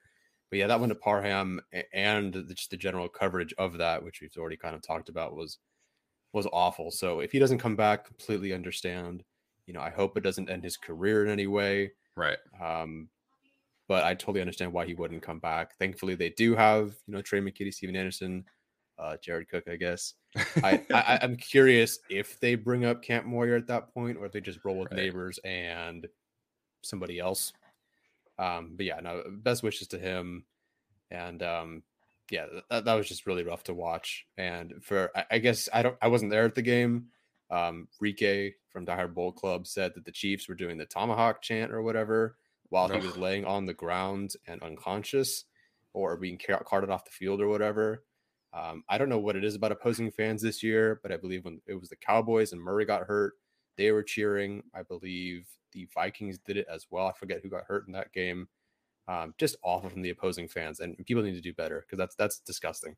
[0.50, 1.60] But yeah, that one to Parham
[1.92, 5.58] and just the general coverage of that, which we've already kind of talked about, was
[6.36, 6.90] was awful.
[6.90, 9.24] So if he doesn't come back, completely understand.
[9.66, 11.92] You know, I hope it doesn't end his career in any way.
[12.14, 12.38] Right.
[12.62, 13.08] Um,
[13.88, 15.76] but I totally understand why he wouldn't come back.
[15.78, 18.44] Thankfully, they do have you know Tre' McKitty, Stephen Anderson,
[18.98, 19.64] uh, Jared Cook.
[19.68, 20.14] I guess
[20.62, 24.40] I, I I'm curious if they bring up Kampmoyer at that point, or if they
[24.40, 24.98] just roll with Right.
[24.98, 26.06] neighbors and
[26.82, 27.52] somebody else.
[28.38, 30.44] Um, but yeah, no, best wishes to him.
[31.10, 31.82] And um,
[32.30, 34.26] yeah, that, that was just really rough to watch.
[34.36, 37.06] And for I, I guess I don't I wasn't there at the game.
[37.50, 41.42] Um, Rike from Die Hard Bowl Club said that the Chiefs were doing the tomahawk
[41.42, 42.36] chant or whatever
[42.68, 45.44] while he was laying on the ground and unconscious
[45.92, 48.02] or being ca- carted off the field or whatever.
[48.52, 51.44] Um, I don't know what it is about opposing fans this year, but I believe
[51.44, 53.34] when it was the Cowboys and Murray got hurt,
[53.76, 54.62] they were cheering.
[54.74, 57.06] I believe the Vikings did it as well.
[57.06, 58.48] I forget who got hurt in that game.
[59.08, 62.16] Um, just awful from the opposing fans, and people need to do better because that's
[62.16, 62.96] that's disgusting.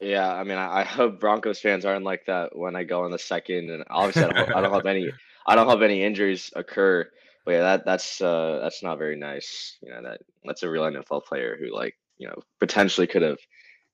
[0.00, 3.12] Yeah, I mean, I, I hope Broncos fans aren't like that when I go in
[3.12, 5.10] the second, and obviously, I don't, hope- I don't hope any,
[5.46, 7.08] I don't hope any injuries occur.
[7.44, 9.76] But yeah, that that's uh, that's not very nice.
[9.82, 13.38] You know that that's a real NFL player who like you know potentially could have,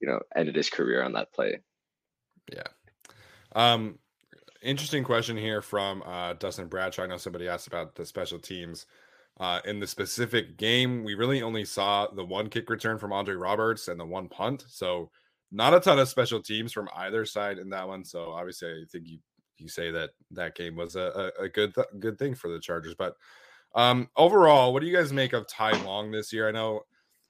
[0.01, 1.61] you know, ended his career on that play.
[2.53, 2.67] Yeah.
[3.55, 3.99] Um,
[4.63, 7.05] interesting question here from uh, Dustin Bradshaw.
[7.05, 8.87] I know somebody asked about the special teams.
[9.39, 13.35] Uh, in the specific game, we really only saw the one kick return from Andre
[13.35, 14.65] Roberts and the one punt.
[14.69, 15.11] So,
[15.53, 18.03] not a ton of special teams from either side in that one.
[18.05, 19.19] So, obviously, I think you
[19.59, 22.59] you say that that game was a, a, a good th- good thing for the
[22.61, 22.95] Chargers.
[22.95, 23.15] But
[23.75, 26.49] um, overall, what do you guys make of Ty Long this year?
[26.49, 26.83] I know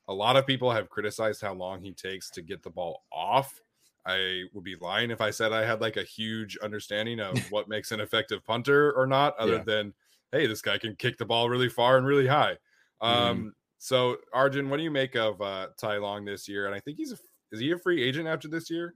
[0.09, 3.61] a lot of people have criticized how long he takes to get the ball off.
[4.07, 7.69] I would be lying if I said I had like a huge understanding of what
[7.69, 9.63] makes an effective punter or not, other Yeah.
[9.65, 9.95] than
[10.33, 12.57] hey, this guy can kick the ball really far and really high.
[13.01, 16.67] Um, so Arjun, what do you make of uh Ty Long this year?
[16.67, 17.19] And I think he's a,
[17.53, 18.95] is he a free agent after this year?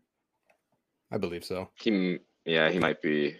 [1.12, 1.70] I believe so.
[1.80, 3.36] He, yeah, he might be.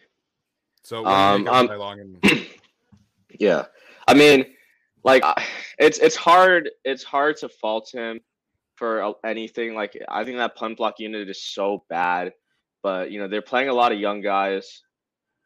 [0.82, 2.22] So what do you make Um, um, Ty Long and
[3.38, 3.66] Yeah,
[4.08, 4.44] I mean,
[5.04, 5.22] like
[5.78, 8.20] it's it's hard it's hard to fault him
[8.76, 9.74] for anything.
[9.74, 12.32] Like I think that punt block unit is so bad,
[12.82, 14.82] but you know they're playing a lot of young guys.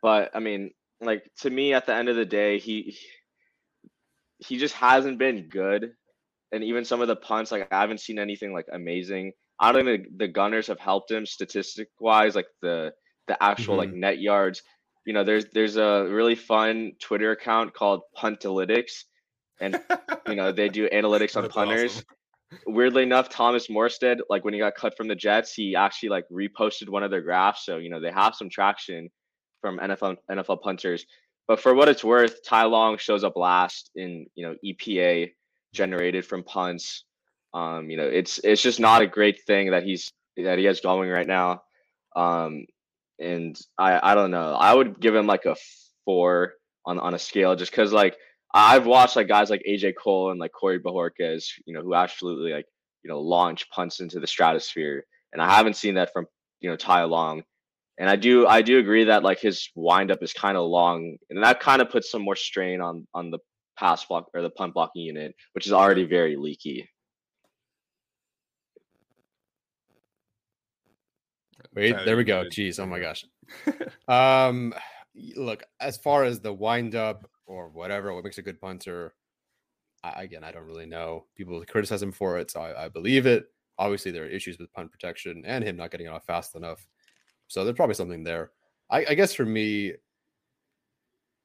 [0.02, 0.70] But I mean,
[1.06, 2.96] like to me, at the end of the day, he
[4.38, 5.92] he just hasn't been good.
[6.52, 9.32] And even some of the punts, like I haven't seen anything like amazing.
[9.58, 12.92] I don't think the, the Gunners have helped him statistic wise, like the
[13.26, 14.00] the actual like mm-hmm.
[14.00, 14.62] net yards.
[15.06, 19.04] You know, there's there's a really fun Twitter account called Puntalytics,
[19.60, 19.80] and
[20.28, 21.96] you know they do analytics on punters.
[21.96, 22.06] awesome.
[22.66, 26.24] Weirdly enough, Thomas Morstead, like when he got cut from the Jets, he actually like
[26.30, 27.64] reposted one of their graphs.
[27.64, 29.10] So you know they have some traction
[29.64, 31.06] from NFL NFL punters.
[31.48, 35.32] But for what it's worth, Ty Long shows up last in you know EPA
[35.72, 37.04] generated from punts.
[37.54, 40.80] Um, you know it's it's just not a great thing that he's that he has
[40.80, 41.62] going right now.
[42.14, 42.66] Um,
[43.18, 44.52] and I I don't know.
[44.52, 45.56] I would give him like a
[46.04, 46.52] four
[46.84, 48.18] on on a scale just because like
[48.52, 52.52] I've watched like guys like AJ Cole and like Corey Bojorquez, you know, who absolutely
[52.52, 52.66] like
[53.02, 56.26] you know launch punts into the stratosphere, and I haven't seen that from
[56.60, 57.44] you know Ty Long.
[57.98, 61.42] And I do I do agree that like his windup is kind of long, and
[61.42, 63.38] that kind of puts some more strain on on the
[63.78, 66.88] pass block or the punt blocking unit, which is already very leaky.
[71.74, 72.44] Wait, there we go.
[72.44, 73.24] Jeez, oh my gosh.
[74.08, 74.74] Um,
[75.36, 79.14] look, as far as the windup or whatever, what makes a good punter,
[80.02, 81.24] I, again, I don't really know.
[81.36, 83.46] People criticize him for it, so I, I believe it.
[83.78, 86.86] Obviously, there are issues with punt protection and him not getting off fast enough.
[87.54, 88.50] So there's probably something there.
[88.90, 89.92] I, I guess for me,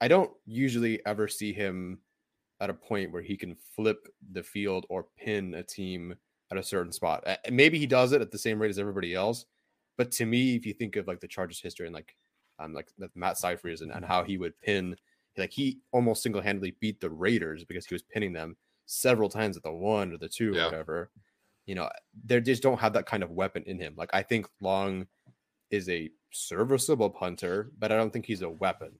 [0.02, 2.00] I don't usually ever see him
[2.60, 6.16] at a point where he can flip the field or pin a team
[6.52, 7.28] at a certain spot.
[7.52, 9.46] Maybe he does it at the same rate as everybody else.
[10.00, 12.16] But to me, if you think of like the Chargers history and like
[12.58, 14.96] um like Matt Scifres and, and how he would pin,
[15.38, 18.58] like he almost single handedly beat the Raiders because he was pinning them
[18.88, 20.64] several times at the one or the two Yeah.
[20.64, 21.12] or whatever.
[21.68, 21.88] You know,
[22.26, 23.94] they just don't have that kind of weapon in him.
[23.96, 25.06] Like I think Long
[25.72, 28.92] is a serviceable punter, but I don't think he's a weapon.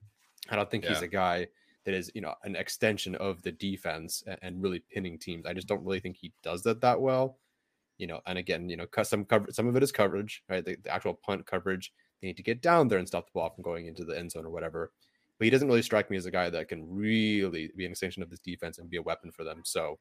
[0.48, 1.46] I don't think he's a guy
[1.84, 5.46] that is, you know, an extension of the defense and, and really pinning teams.
[5.46, 7.38] I just don't really think he does that that well.
[7.98, 10.64] You know, and again, you know, some cover some of it is coverage, right?
[10.64, 11.92] The, the actual punt coverage.
[12.20, 14.30] They need to get down there and stop the ball from going into the end
[14.30, 14.92] zone or whatever.
[15.38, 18.22] But he doesn't really strike me as a guy that can really be an extension
[18.22, 19.62] of this defense and be a weapon for them.
[19.64, 19.98] So,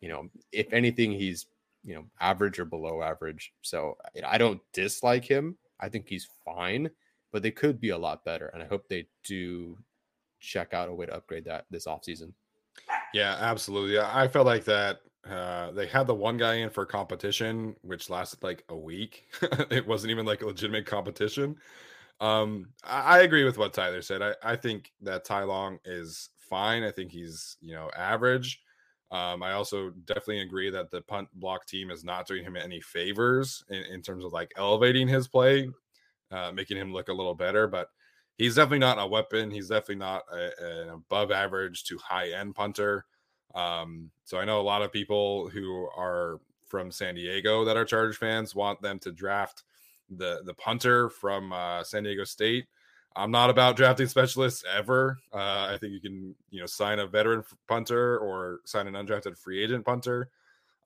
[0.00, 1.46] you know, if anything, he's
[1.84, 3.52] you know average or below average.
[3.62, 3.96] So
[4.26, 5.56] I don't dislike him.
[5.80, 6.90] I think he's fine,
[7.32, 8.48] but they could be a lot better.
[8.48, 9.78] And I hope they do
[10.40, 12.32] check out a way to upgrade that this offseason.
[13.12, 13.98] Yeah, absolutely.
[13.98, 15.00] I felt like that.
[15.28, 19.24] Uh, they had the one guy in for competition, which lasted like a week.
[19.70, 21.56] it wasn't even like a legitimate competition.
[22.20, 24.20] Um, I, I agree with what Tyler said.
[24.20, 26.82] I, I think that Ty Long is fine.
[26.82, 28.60] I think he's you know average.
[29.10, 32.80] Um, I also definitely agree that the punt block team is not doing him any
[32.80, 35.68] favors in, in terms of like elevating his play,
[36.30, 37.66] uh, making him look a little better.
[37.66, 37.90] But
[38.38, 39.50] he's definitely not a weapon.
[39.50, 43.06] He's definitely not a, an above average to high end punter.
[43.54, 47.84] Um, so I know a lot of people who are from San Diego that are
[47.84, 49.62] Chargers fans want them to draft
[50.10, 52.66] the the punter from uh, San Diego State.
[53.16, 55.18] I'm not about drafting specialists ever.
[55.32, 59.38] Uh, I think you can you know sign a veteran punter or sign an undrafted
[59.38, 60.30] free agent punter.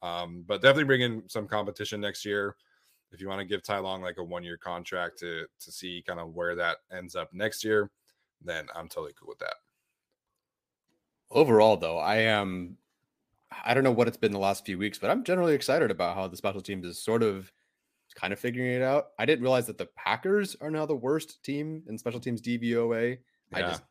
[0.02, 2.54] Um, but definitely bring in some competition next year
[3.12, 6.02] if you want to give Ty Long like a one year contract to to see
[6.06, 7.90] kind of where that ends up next year.
[8.44, 9.54] Then I'm totally cool with that.
[11.30, 12.76] Overall, though, I am.
[13.64, 16.14] I don't know what it's been the last few weeks, but I'm generally excited about
[16.14, 17.50] how the special teams is sort of
[18.18, 19.10] kind of figuring it out.
[19.18, 23.18] I didn't realize that the Packers are now the worst team in special teams DVOA.
[23.52, 23.82] I just,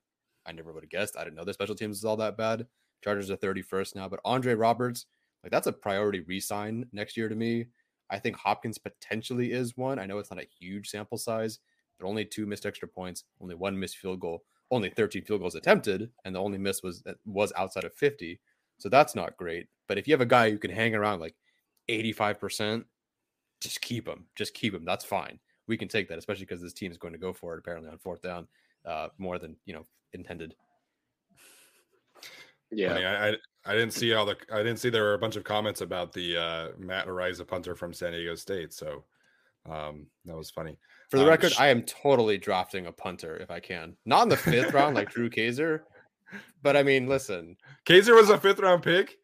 [0.45, 1.15] I never would have guessed.
[1.17, 2.67] I didn't know the special teams is all that bad.
[3.01, 5.05] Chargers are 31st now, but Andre Roberts,
[5.43, 7.67] like that's a priority re-sign next year to me.
[8.09, 9.97] I think Hopkins potentially is one.
[9.97, 11.59] I know it's not a huge sample size,
[11.97, 15.55] but only two missed extra points, only one missed field goal, only 13 field goals
[15.55, 18.41] attempted, and the only miss was uh, was outside of 50.
[18.77, 19.67] So that's not great.
[19.87, 21.35] But if you have a guy who can hang around like
[21.89, 22.83] 85%,
[23.61, 24.25] just keep him.
[24.35, 24.85] Just keep him.
[24.85, 25.39] That's fine.
[25.67, 27.89] We can take that, especially because this team is going to go for it apparently
[27.89, 28.47] on fourth down,
[28.85, 30.55] uh, more than you know intended.
[32.71, 32.93] Yeah.
[32.93, 33.35] Funny, I, I
[33.65, 36.13] I didn't see all the I didn't see there were a bunch of comments about
[36.13, 38.73] the uh, Matt Araiza punter from San Diego State.
[38.73, 39.03] So
[39.69, 40.77] um, that was funny.
[41.09, 43.95] For the Um, record, sh- I am totally drafting a punter if I can.
[44.05, 45.83] Not in the fifth round like Drew Kaser,
[46.61, 49.17] but I mean, listen, Kaser was a fifth round pick.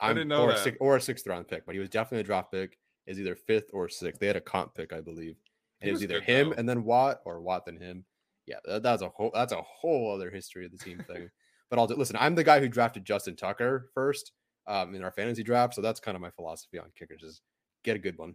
[0.00, 0.64] I I'm didn't know or, a that.
[0.64, 2.78] six, or a sixth round pick, but he was definitely a draft pick.
[3.08, 4.20] Is either fifth or sixth.
[4.20, 5.36] They had a comp pick, I believe,
[5.80, 6.56] and it was was either him though.
[6.56, 8.04] and then Watt or Watt then him.
[8.46, 11.30] Yeah, that, that's a whole that's a whole other history of the team thing.
[11.70, 12.16] But I'll do, listen.
[12.20, 14.32] I'm the guy who drafted Justin Tucker first
[14.66, 17.40] um, in our fantasy draft, so that's kind of my philosophy on kickers: is
[17.82, 18.34] get a good one.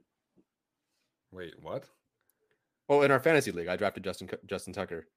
[1.31, 1.85] Wait, what?
[2.87, 5.07] Well, in our fantasy league, I drafted Justin Justin Tucker.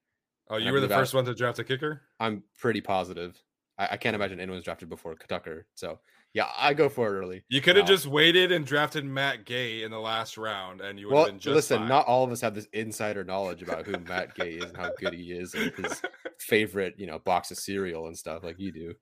[0.49, 2.01] Oh, you were the believe I- first one to draft a kicker.
[2.19, 3.41] I'm pretty positive.
[3.77, 5.67] I, I can't imagine anyone's drafted before Tucker.
[5.75, 5.99] So
[6.33, 7.43] yeah, I go for it early.
[7.49, 7.87] You could have Wow.
[7.95, 11.33] just waited and drafted Matt Gay in the last round, and you would Well, have
[11.33, 11.87] been just listen, fine.
[11.89, 14.91] not all of us have this insider knowledge about who Matt Gay is and how
[14.99, 16.01] good he is and his
[16.39, 18.93] favorite, you know, box of cereal and stuff like you do.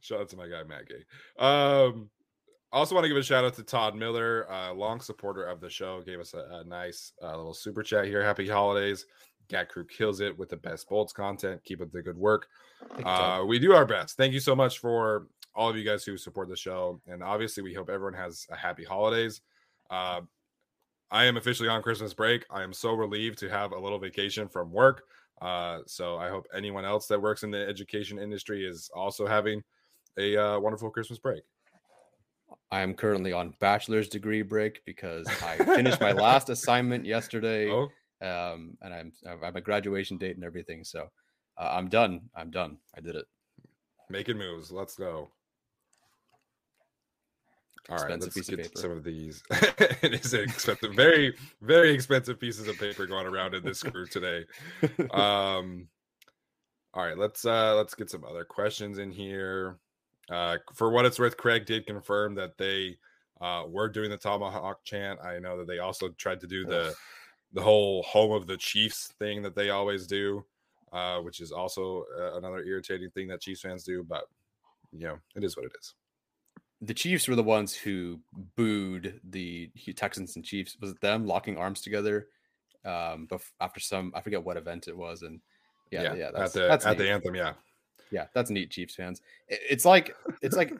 [0.00, 1.04] shout out to my guy Matt Gay.
[1.38, 2.08] Um,
[2.72, 5.68] also want to give a shout out to Todd Miller, uh, long supporter of the
[5.68, 6.00] show.
[6.02, 8.22] Gave us a, a nice uh, little super chat here.
[8.24, 9.04] Happy holidays.
[9.48, 11.62] GAC Crew kills it with the best bolts content.
[11.64, 12.46] Keep up the good work.
[13.04, 14.16] Uh, we do our best.
[14.16, 17.62] Thank you so much for all of you guys who support the show, and obviously
[17.62, 19.42] we hope everyone has a happy holidays.
[19.90, 20.22] Uh,
[21.10, 22.46] I am officially on Christmas break.
[22.50, 25.02] I am so relieved to have a little vacation from work.
[25.42, 29.62] Uh, so I hope anyone else that works in the education industry is also having
[30.18, 31.42] a uh, wonderful Christmas break.
[32.70, 37.88] I am currently on bachelor's degree break because I finished my last assignment yesterday, Oh,
[38.22, 40.84] um, and I'm I have a graduation date and everything.
[40.84, 41.10] So
[41.58, 42.22] uh, I'm done.
[42.34, 42.78] I'm done.
[42.96, 43.26] I did it.
[44.08, 44.70] making moves.
[44.70, 45.30] Let's go.
[47.90, 48.80] All right, let's of get paper.
[48.80, 49.42] some of these.
[49.50, 54.44] it is expensive, very, very expensive pieces of paper going around in this group today.
[55.12, 55.88] Um,
[56.94, 59.78] all right, let's uh let's get some other questions in here.
[60.30, 62.96] Uh, for what it's worth, Craig did confirm that they
[63.40, 65.18] uh were doing the tomahawk chant.
[65.20, 66.94] I know that they also tried to do the
[67.52, 70.44] the whole home of the Chiefs thing that they always do,
[70.92, 74.02] uh, which is also uh, another irritating thing that Chiefs fans do.
[74.02, 74.24] But
[74.92, 75.94] you know, it is what it is.
[76.82, 78.18] the Chiefs were the ones who
[78.56, 80.76] booed the Texans and Chiefs.
[80.80, 82.26] Was it them locking arms together?
[82.84, 85.40] Um, bef- after some, I forget what event it was, and
[85.92, 87.04] yeah, yeah, that's, at the that's at neat.
[87.04, 87.52] the anthem, yeah.
[88.10, 89.22] yeah, that's neat, Chiefs fans.
[89.46, 90.72] It's like it's like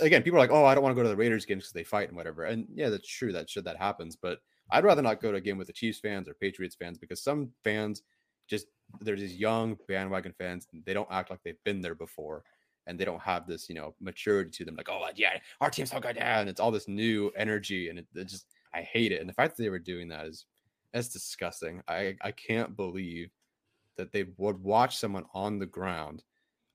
[0.00, 1.72] again, people are like, oh, I don't want to go to the Raiders games because
[1.72, 2.44] they fight and whatever.
[2.44, 3.32] And yeah, that's true.
[3.32, 4.40] That should that happens, but
[4.70, 7.22] I'd rather not go to a game with the Chiefs fans or Patriots fans because
[7.22, 8.02] some fans
[8.48, 8.66] just
[9.00, 10.66] they're these young bandwagon fans.
[10.84, 12.44] They don't act like they've been there before,
[12.86, 14.76] and they don't have this you know maturity to them.
[14.76, 18.06] Like, oh yeah, our team's so good, and it's all this new energy, and it,
[18.14, 19.20] it just I hate it.
[19.20, 20.46] And the fact that they were doing that is
[20.92, 21.82] that's disgusting.
[21.88, 23.30] I I can't believe
[23.96, 26.24] that they would watch someone on the ground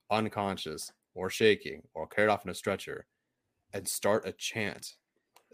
[0.09, 3.05] unconscious or shaking or carried off in a stretcher
[3.73, 4.95] and start a chant.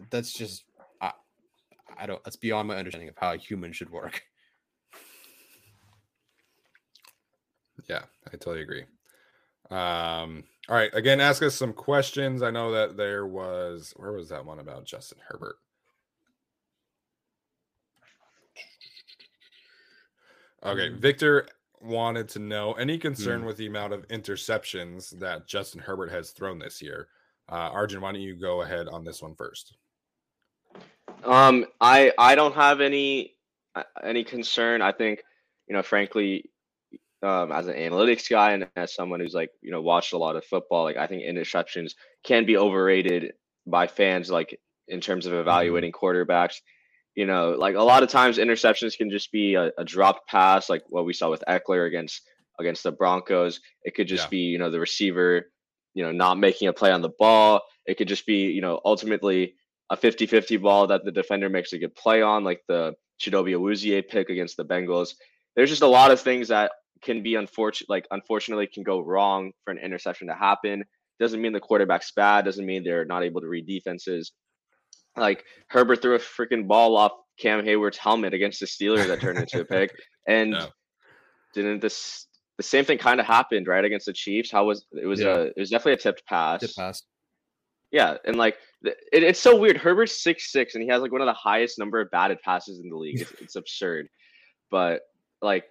[0.09, 0.65] That's just
[1.97, 4.23] I don't that's beyond my understanding of how a human should work.
[7.87, 8.85] Yeah, I totally agree.
[9.69, 12.41] Um, all right, again, ask us some questions.
[12.41, 15.57] I know that there was where was that one about Justin Herbert?
[20.63, 21.47] Okay, Um, Victor
[21.81, 23.47] wanted to know any concern Hmm.
[23.47, 27.09] with the amount of interceptions that Justin Herbert has thrown this year.
[27.49, 29.75] Uh, Arjun, why don't you go ahead on this one first?
[31.23, 33.35] Um, I I don't have any
[33.75, 34.81] uh, any concern.
[34.81, 35.21] I think,
[35.67, 36.49] you know, frankly,
[37.23, 40.35] um, as an analytics guy and as someone who's like, you know, watched a lot
[40.35, 41.93] of football, like I think interceptions
[42.23, 43.33] can be overrated
[43.65, 46.55] by fans, like in terms of evaluating quarterbacks.
[47.15, 50.69] You know, like a lot of times interceptions can just be a, a dropped pass,
[50.69, 52.21] like what we saw with Ekeler against
[52.59, 53.61] against the Broncos.
[53.83, 54.29] It could just Yeah.
[54.31, 55.49] be, you know, the receiver,
[55.93, 57.61] you know, not making a play on the ball.
[57.85, 59.55] It could just be, you know, ultimately
[59.89, 64.07] a 50-50 ball that the defender makes a good play on, like the Chidobe Awuzie
[64.07, 65.13] pick against the Bengals.
[65.55, 66.71] There's just a lot of things that
[67.03, 70.83] can be unfortunate, like unfortunately can go wrong for an interception to happen.
[71.19, 72.45] Doesn't mean the quarterback's bad.
[72.45, 74.31] Doesn't mean they're not able to read defenses.
[75.15, 79.39] Like Herbert threw a freaking ball off Cam Hayward's helmet against the Steelers that turned
[79.39, 79.91] into a pick,
[80.27, 80.67] and Yeah.
[81.53, 82.27] didn't this
[82.57, 84.51] the same thing kind of happened right against the Chiefs?
[84.51, 85.35] How was it was Yeah.
[85.35, 86.61] a it was definitely a tipped pass.
[86.61, 87.03] Tip pass.
[87.95, 89.77] Yeah, and like it, it's so weird.
[89.77, 92.79] Herbert's six six, and he has like one of the highest number of batted passes
[92.81, 93.21] in the league.
[93.21, 94.09] It's, it's absurd,
[94.69, 95.03] but
[95.41, 95.63] like,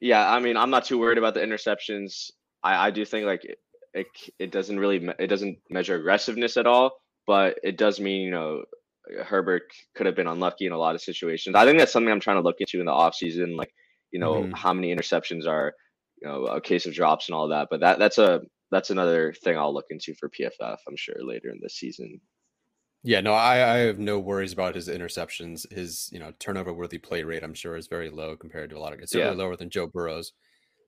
[0.00, 2.32] yeah, I mean, I'm not too worried about the interceptions.
[2.64, 3.58] I I do think like it
[3.94, 4.06] it,
[4.40, 6.90] it doesn't really it doesn't measure aggressiveness at all,
[7.28, 8.64] but it does mean you know
[9.24, 9.62] Herbert
[9.94, 11.54] could have been unlucky in a lot of situations.
[11.54, 13.72] I think that's something I'm trying to look into in the offseason, like
[14.10, 14.56] you know Mhm.
[14.56, 15.74] how many interceptions are
[16.20, 17.68] you know a case of drops and all that.
[17.70, 18.40] But that that's a
[18.76, 20.76] that's another thing I'll look into for PFF.
[20.86, 22.20] I'm sure later in the season.
[23.02, 25.70] Yeah, no, I, I have no worries about his interceptions.
[25.72, 28.80] His, you know, turnover worthy play rate, I'm sure, is very low compared to a
[28.80, 29.42] lot of it's certainly Yeah.
[29.42, 30.32] lower than Joe Burrow's.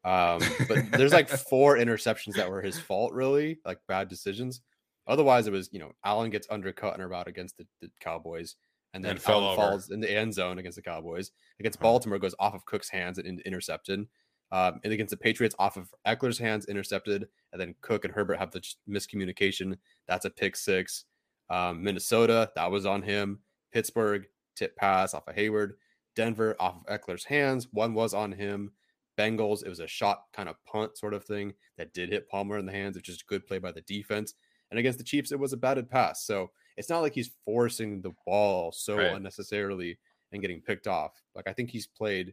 [0.05, 4.61] Um, but there's like four interceptions that were his fault, really, like bad decisions.
[5.07, 8.57] Otherwise, it was, you know, Allen gets undercut in a route against the, the Cowboys,
[8.93, 11.31] and then And fell Allen falls in the end zone against the Cowboys.
[11.61, 14.07] Against Baltimore, goes off of Cook's hands and in- intercepted.
[14.51, 17.29] Um, and against the Patriots, off of Ekeler's hands, intercepted.
[17.53, 19.77] And then Cook and Herbert have the miscommunication.
[20.07, 21.05] That's a pick six.
[21.51, 23.41] Um, Minnesota, that was on him.
[23.73, 24.27] Pittsburgh,
[24.57, 25.75] tip pass off of Hayward.
[26.17, 27.69] Denver, off of Ekeler's hands.
[27.73, 28.73] One was on him.
[29.19, 32.57] Bengals, it was a shot kind of punt sort of thing that did hit Palmer
[32.59, 34.35] in the hands, which is a good play by the defense.
[34.71, 36.25] And against the Chiefs, it was a batted pass.
[36.25, 39.13] So it's not like he's forcing the ball so Right.
[39.17, 39.99] unnecessarily
[40.33, 41.21] and getting picked off.
[41.35, 42.33] Like I think he's played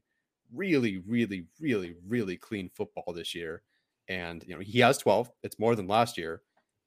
[0.54, 3.64] really, really, really, really clean football this year.
[4.08, 5.32] And you know, he has 12.
[5.44, 6.42] It's more than last year,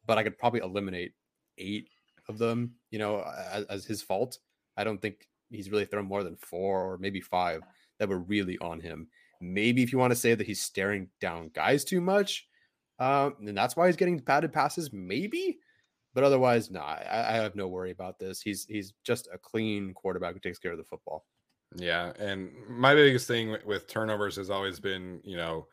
[0.06, 1.12] but I could probably eliminate
[1.58, 1.88] eight
[2.28, 4.38] of them, you know, as, as his fault.
[4.76, 7.62] I don't think he's really thrown more than four or maybe five
[7.98, 9.08] that were really on him.
[9.40, 12.46] Maybe if you want to say that he's staring down guys too much,
[12.98, 15.58] um, and that's why he's getting padded passes, maybe.
[16.14, 18.40] But otherwise, no, nah, I, I have no worry about this.
[18.40, 21.24] He's he's just a clean quarterback who takes care of the football.
[21.76, 25.66] Yeah, and my biggest thing with turnovers has always been, you know,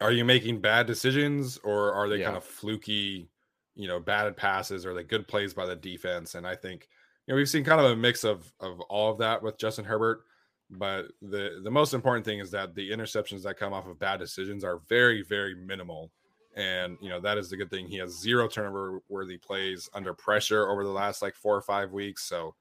[0.00, 2.24] are you making bad decisions or are they yeah.
[2.24, 3.28] kind of fluky,
[3.76, 6.34] you know, bad passes or the good plays by the defense?
[6.34, 6.88] And I think,
[7.26, 9.84] you know, we've seen kind of a mix of of all of that with Justin
[9.84, 10.24] Herbert.
[10.68, 14.18] But the the most important thing is that the interceptions that come off of bad
[14.18, 16.10] decisions are very very minimal,
[16.56, 17.86] and you know that is the good thing.
[17.86, 21.92] He has zero turnover worthy plays under pressure over the last like four or five
[21.92, 22.24] weeks.
[22.24, 22.54] So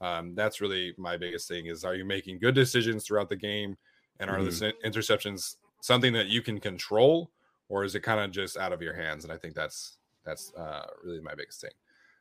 [0.00, 3.76] um, that's really my biggest thing: is are you making good decisions throughout the game,
[4.20, 4.48] and are mm-hmm.
[4.48, 7.30] the interceptions something that you can control,
[7.68, 9.24] or is it kind of just out of your hands?
[9.24, 11.70] And I think that's that's uh, really my biggest thing.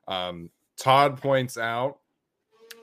[0.08, 2.00] Um, Todd points out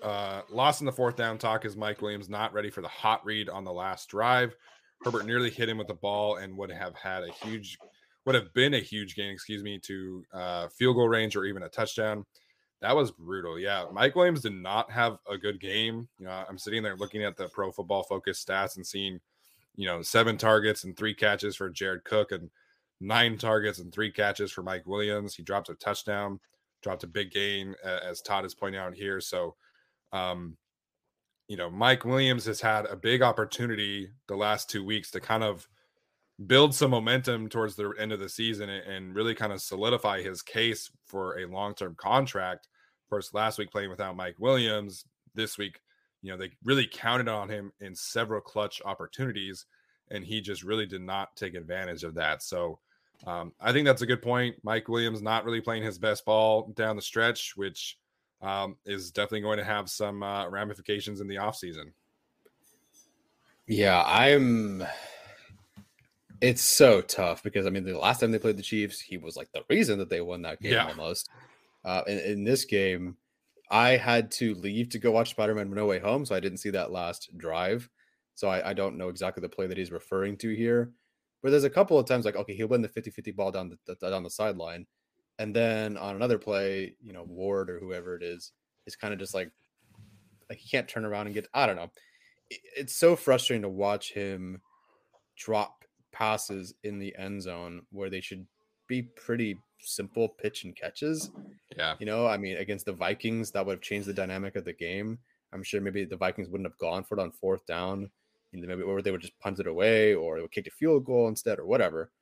[0.03, 3.25] uh, lost in the fourth down talk is Mike Williams not ready for the hot
[3.25, 4.55] read on the last drive.
[5.03, 7.79] Herbert nearly hit him with the ball and would have had a huge,
[8.25, 11.63] would have been a huge gain, excuse me, to uh, field goal range or even
[11.63, 12.25] a touchdown.
[12.81, 13.59] That was brutal.
[13.59, 16.09] Yeah, Mike Williams did not have a good game.
[16.19, 19.21] You know, I'm sitting there looking at the Pro Football Focus stats and seeing,
[19.75, 22.51] you know, seven targets and three catches for Jared Cook and
[23.01, 25.35] nine targets and three catches for Mike Williams.
[25.35, 26.41] He dropped a touchdown,
[26.83, 29.21] dropped a big gain, as Todd is pointing out here.
[29.21, 29.55] So
[30.13, 30.57] um,
[31.49, 35.43] you know, Mike Williams has had a big opportunity the last two weeks to kind
[35.43, 35.69] of
[36.47, 40.43] build some momentum towards the end of the season and really kind of solidify his
[40.43, 42.69] case for a long-term contract.
[43.09, 45.05] First, last week playing without Mike Williams,
[45.35, 45.81] this week,
[46.23, 49.67] you know, they really counted on him in several clutch opportunities,
[50.11, 52.43] and he just really did not take advantage of that.
[52.43, 52.79] So
[53.27, 54.57] um, I think that's a good point.
[54.63, 57.99] Mike Williams not really playing his best ball down the stretch, which
[58.43, 61.93] um, is definitely going to have some uh, ramifications in the offseason.
[63.67, 64.85] Yeah, I'm.
[66.41, 69.37] It's so tough because I mean, the last time they played the Chiefs, he was
[69.37, 70.89] like the reason that they won that game yeah.
[70.89, 71.29] almost.
[71.85, 73.17] Uh, in, in this game,
[73.71, 76.59] I had to leave to go watch Spider Man No Way Home, so I didn't
[76.59, 77.89] see that last drive.
[78.35, 80.93] So I, I, don't know exactly the play that he's referring to here.
[81.43, 83.77] But there's a couple of times like, okay, he'll win the 50 50 ball down
[83.87, 84.87] the, down the sideline.
[85.39, 88.53] And then on another play, you know, Ward or whoever it is
[88.87, 89.51] is kind of just like
[90.49, 91.91] like he can't turn around and get I don't know.
[92.51, 94.61] It's so frustrating to watch him
[95.37, 95.84] drop
[96.15, 98.47] passes in the end zone where they should
[98.87, 101.31] be pretty simple pitch and catches.
[101.77, 101.95] Yeah.
[101.99, 104.73] You know, I mean, against the Vikings, that would have changed the dynamic of the
[104.73, 105.19] game.
[105.53, 108.11] I'm sure maybe the Vikings wouldn't have gone for it on fourth down.
[108.53, 110.71] You know, maybe or they would just punt it away or they would kick a
[110.71, 112.13] field goal instead or whatever.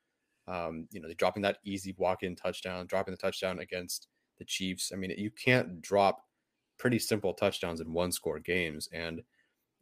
[0.49, 4.90] Um, you know, they're dropping that easy walk-in touchdown, dropping the touchdown against the Chiefs.
[4.93, 6.24] I mean, you can't drop
[6.78, 8.88] pretty simple touchdowns in one score games.
[8.93, 9.22] And,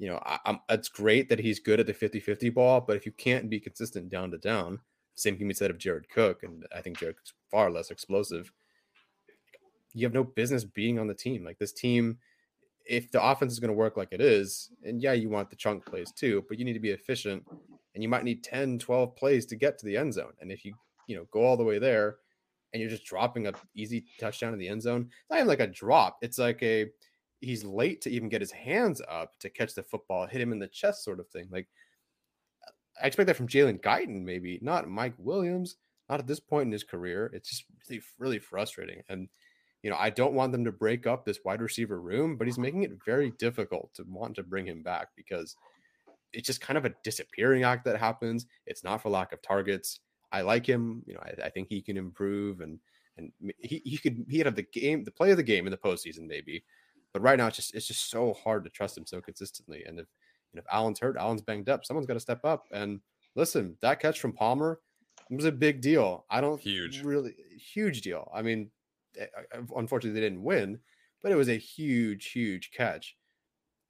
[0.00, 3.04] you know, I, I'm, it's great that he's good at the 50-50 ball, but if
[3.04, 4.80] you can't be consistent down to down,
[5.14, 8.50] same can be said of Jared Cook, and I think Jared's far less explosive.
[9.92, 11.44] You have no business being on the team.
[11.44, 12.16] Like this team,
[12.86, 15.56] if the offense is going to work like it is, and yeah, you want the
[15.56, 17.44] chunk plays too, but you need to be efficient
[17.94, 20.32] and you might need 10, 12 plays to get to the end zone.
[20.40, 20.72] And if you,
[21.08, 22.16] you know, go all the way there
[22.72, 25.60] and you're just dropping a easy touchdown in the end zone, it's not even like
[25.60, 26.18] a drop.
[26.22, 26.86] It's like a
[27.40, 30.58] he's late to even get his hands up to catch the football, hit him in
[30.58, 31.48] the chest sort of thing.
[31.50, 31.68] Like
[33.02, 35.76] I expect that from Jalen Guyton, maybe not Mike Williams,
[36.08, 37.30] not at this point in his career.
[37.32, 39.02] It's just really, really frustrating.
[39.08, 39.28] And
[39.82, 42.58] you know, I don't want them to break up this wide receiver room, but he's
[42.58, 45.56] making it very difficult to want to bring him back because
[46.32, 48.46] it's just kind of a disappearing act that happens.
[48.66, 50.00] It's not for lack of targets.
[50.32, 51.02] I like him.
[51.06, 52.78] You know, I, I think he can improve and
[53.16, 55.70] and he, he could he could have the game, the play of the game in
[55.70, 56.64] the postseason maybe.
[57.12, 59.84] But right now it's just it's just so hard to trust him so consistently.
[59.86, 60.06] And if
[60.54, 62.66] know, if Allen's hurt, Allen's banged up, someone's got to step up.
[62.72, 63.00] And
[63.34, 64.80] listen, that catch from Palmer
[65.30, 66.24] was a big deal.
[66.30, 68.30] I don't huge, really huge deal.
[68.34, 68.70] I mean,
[69.18, 69.26] eh,
[69.76, 70.80] unfortunately they didn't win,
[71.22, 73.16] but it was a huge, huge catch.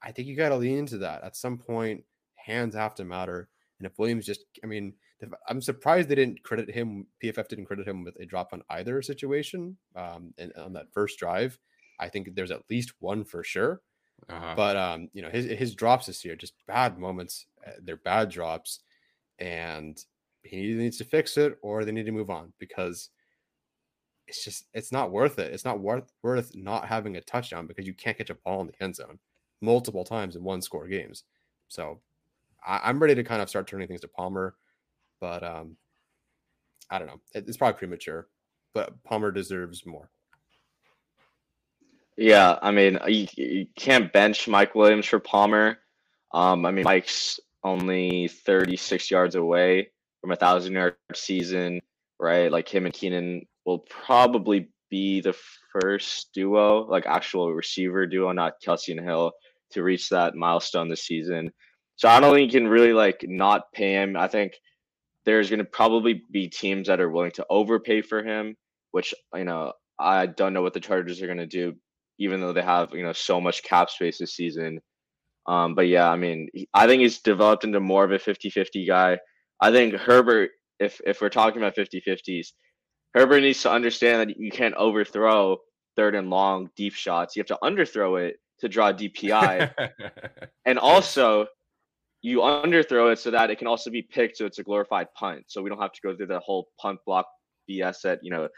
[0.03, 2.05] I think you got to lean into that at some point
[2.37, 3.49] hands have to matter.
[3.79, 4.95] And if Williams just, I mean,
[5.49, 7.07] I'm surprised they didn't credit him.
[7.23, 9.77] PFF didn't credit him with a drop on either situation.
[9.95, 11.59] Um, and on that first drive,
[12.01, 13.83] I think there's at least one for sure.
[14.29, 14.55] Uh-huh.
[14.57, 17.47] But um, you know, his his drops this year just bad moments.
[17.65, 18.81] Eh, they're bad drops,
[19.39, 20.03] and
[20.43, 23.11] he either needs to fix it or they need to move on because
[24.27, 25.53] it's just it's not worth it.
[25.53, 28.69] It's not worth worth not having a touchdown because you can't catch a ball in
[28.69, 29.19] the end zone
[29.61, 31.25] multiple times in one score games.
[31.69, 32.01] So
[32.67, 34.55] I, am ready to kind of start turning things to Palmer,
[35.21, 35.77] but um,
[36.91, 37.21] I don't know.
[37.35, 38.29] It's probably premature,
[38.75, 40.11] but Palmer deserves more.
[42.21, 45.79] Yeah, I mean, you, you can't bench Mike Williams for Palmer.
[46.35, 49.91] Um, I mean, Mike's only 36 yards away
[50.21, 51.81] from a thousand yard season,
[52.19, 52.53] right?
[52.53, 55.35] Like him and Keenan will probably be the
[55.73, 59.33] first duo, like actual receiver duo, not Kelce and Hill,
[59.71, 61.51] to reach that milestone this season.
[61.97, 64.15] So I don't think you can really like not pay him.
[64.19, 64.53] I think
[65.25, 68.57] there's going to probably be teams that are willing to overpay for him,
[68.91, 71.77] which you know I don't know what the Chargers are going to do,
[72.21, 74.81] even though they have you know so much cap space this season.
[75.47, 79.19] Um, but yeah, I mean, I think he's developed into more of a 50-50 guy.
[79.61, 82.49] I think Herbert, if if we're talking about 50-50s,
[83.15, 85.59] Herbert needs to understand that you can't overthrow
[85.97, 87.35] third and long deep shots.
[87.35, 89.73] You have to underthrow it to draw DPI.
[90.67, 91.47] and also
[92.23, 95.45] you underthrow it so that it can also be picked so it's a glorified punt.
[95.49, 97.27] So we don't have to go through the whole punt block
[97.69, 98.49] BS that, you know,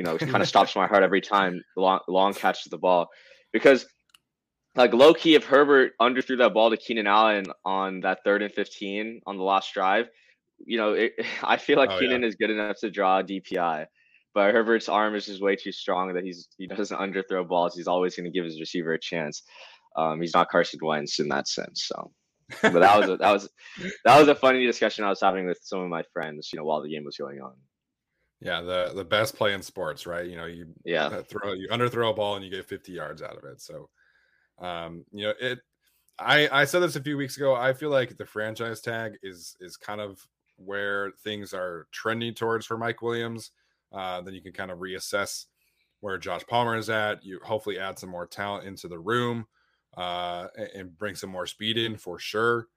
[0.00, 3.08] you know, it kind of stops my heart every time long, long catches the ball.
[3.52, 3.84] Because
[4.74, 8.50] like low key, if Herbert underthrew that ball to Keenan Allen on that third and
[8.50, 10.08] 15 on the last drive,
[10.64, 12.28] you know, it, I feel like oh, Keenan yeah.
[12.28, 13.84] is good enough to draw a DPI.
[14.32, 17.74] But Herbert's arm is just way too strong that he's he doesn't underthrow balls.
[17.74, 19.42] He's always going to give his receiver a chance.
[19.96, 21.84] Um, he's not Carson Wentz in that sense.
[21.88, 22.12] So,
[22.62, 23.50] but that was a, that was
[24.04, 26.48] that was a funny discussion I was having with some of my friends.
[26.52, 27.54] You know, while the game was going on.
[28.40, 30.26] Yeah, the the best play in sports, right?
[30.26, 33.36] You know, you yeah throw you underthrow a ball and you get 50 yards out
[33.36, 33.60] of it.
[33.60, 33.90] So,
[34.58, 35.58] um, you know, it.
[36.18, 37.54] I I said this a few weeks ago.
[37.54, 40.26] I feel like the franchise tag is is kind of
[40.56, 43.50] where things are trending towards for Mike Williams.
[43.92, 45.46] Uh, then you can kind of reassess
[46.00, 47.24] where Josh Palmer is at.
[47.24, 49.46] You hopefully add some more talent into the room
[49.96, 52.68] uh, and bring some more speed in for sure.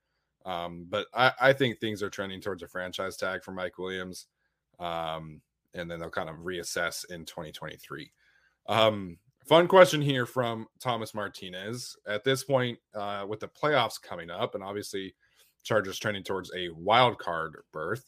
[0.45, 4.27] Um, but I, I, think things are trending towards a franchise tag for Mike Williams.
[4.77, 5.39] Um,
[5.73, 8.11] and then they'll kind of reassess in 2023.
[8.67, 11.95] Um, fun question here from Thomas Martinez.
[12.07, 15.15] At this point, uh, with the playoffs coming up, and obviously
[15.63, 18.05] Chargers trending towards a wild card berth,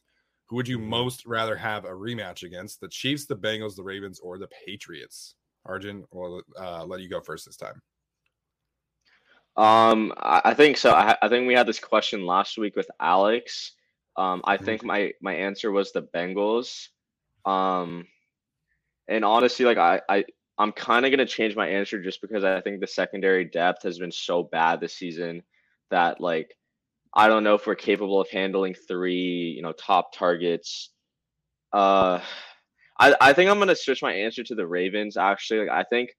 [0.47, 0.89] who would you mm-hmm.
[0.89, 2.80] most rather have a rematch against?
[2.80, 5.36] The Chiefs, the Bengals, the Ravens, or the Patriots?
[5.66, 7.82] Arjun, we'll uh, let you go first this time.
[9.57, 10.91] Um, I think so.
[10.91, 13.72] I, I, think we had this question last week with Alex.
[14.18, 14.66] Um, I mm-hmm.
[14.66, 16.89] think my my answer was the Bengals.
[17.46, 18.08] Um,
[19.08, 20.26] and honestly, like I I
[20.58, 24.00] I'm kind of gonna change my answer just because I think the secondary depth has
[24.00, 25.43] been so bad this season
[25.91, 26.56] that like
[27.14, 30.89] I don't know if we're capable of handling three, you know, top targets.
[31.72, 32.20] Uh,
[33.00, 35.18] I I think I'm gonna switch my answer to the Ravens.
[35.18, 36.12] Actually, like, I think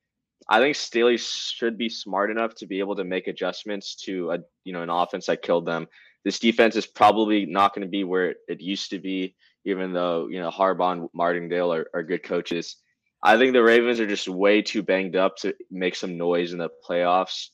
[0.48, 4.38] I think Staley should be smart enough to be able to make adjustments to a
[4.64, 5.88] you know an offense that killed them.
[6.24, 9.36] This defense is probably not going to be where it used to be,
[9.66, 12.76] even though you know Harbaugh and Martindale are, are good coaches.
[13.22, 16.58] I think the Ravens are just way too banged up to make some noise in
[16.58, 17.48] the playoffs.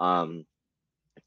[0.00, 0.46] Um,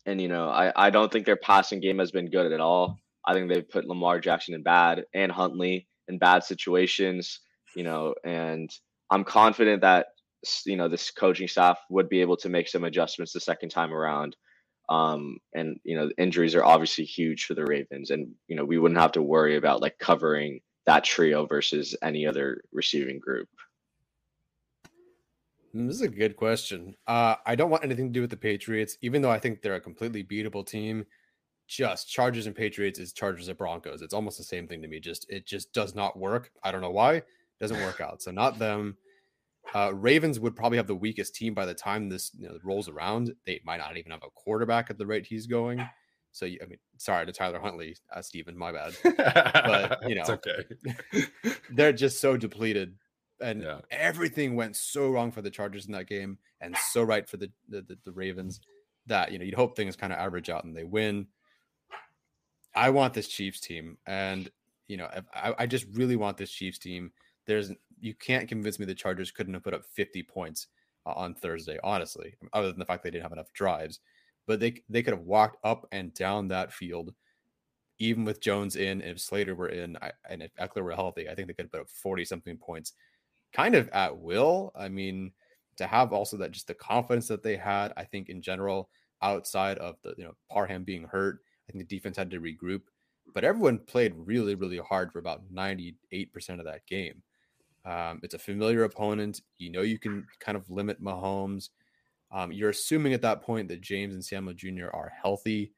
[0.06, 2.98] and you know, I, I don't think their passing game has been good at all.
[3.26, 7.39] I think they've put Lamar Jackson in bad and Huntley in bad situations,
[7.76, 8.70] you know, and
[9.12, 10.08] I'm confident that
[10.66, 13.94] you know this coaching staff would be able to make some adjustments the second time
[13.94, 14.36] around.
[14.92, 18.78] Um, and you know, injuries are obviously huge for the Ravens, and you know, we
[18.78, 23.48] wouldn't have to worry about like covering that trio versus any other receiving group.
[25.74, 26.94] Mm, this is a good question.
[27.08, 29.76] Uh, I don't want anything to do with the Patriots, even though I think they're
[29.76, 31.06] a completely beatable team.
[31.70, 34.02] Just Chargers and Patriots is Chargers and Broncos.
[34.02, 35.00] It's almost the same thing to me.
[35.00, 36.52] Just it just does not work.
[36.66, 37.14] I don't know why.
[37.14, 37.26] It
[37.62, 38.22] doesn't work out.
[38.22, 38.98] So not them.
[39.74, 42.89] Uh, Ravens would probably have the weakest team by the time this you know, rolls
[42.89, 43.34] around.
[43.45, 45.88] They might not even have a quarterback at the rate he's going.
[46.34, 48.93] So I mean, sorry to Tyler Huntley, uh, Stephen, my bad.
[49.03, 50.66] But you know, okay.
[51.72, 52.95] they're just so depleted
[53.41, 53.80] and yeah.
[53.89, 57.51] everything went so wrong for the Chargers in that game, and so right for the
[57.68, 58.62] the, the, the Ravens
[59.07, 61.28] that you know you'd hope things kind of average out and they win.
[62.74, 64.49] I want this Chiefs team, and
[64.88, 67.12] you know I, I just really want this Chiefs team.
[67.46, 70.68] There's you can't convince me the Chargers couldn't have put up 50 points
[71.06, 74.00] on Thursday, honestly, other than the fact they didn't have enough drives.
[74.48, 77.14] But they they could have walked up and down that field,
[78.00, 81.30] even with Jones in, and if Slater were in, I, and if Ekeler were healthy,
[81.30, 82.94] I think they could have put up 40 something points
[83.54, 84.72] kind of at will.
[84.76, 85.32] I mean,
[85.78, 88.89] to have also that just the confidence that they had, I think in general,
[89.22, 92.82] outside of the you know Parham being hurt, I think the defense had to regroup.
[93.34, 95.96] But everyone played really, really hard for about 98%
[96.60, 97.24] of that game.
[97.86, 99.42] Um, it's a familiar opponent.
[99.58, 101.70] You know you can kind of limit Mahomes.
[102.32, 104.90] Um, you're assuming at that point that James and Samuel Jr.
[104.94, 105.74] are healthy,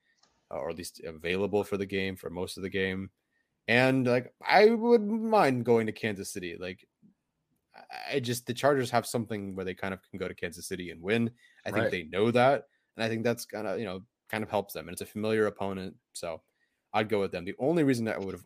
[0.52, 3.12] uh, or at least available for the game for most of the game.
[3.68, 6.58] And like I wouldn't mind going to Kansas City.
[6.60, 6.88] Like
[8.12, 10.92] I just the Chargers have something where they kind of can go to Kansas City
[10.92, 11.32] and win.
[11.66, 11.92] I think Right.
[11.92, 14.88] they know that, and I think that's kind of you know kind of helps them.
[14.88, 16.42] And it's a familiar opponent, so
[16.94, 17.46] I'd go with them.
[17.46, 18.46] The only reason that I would have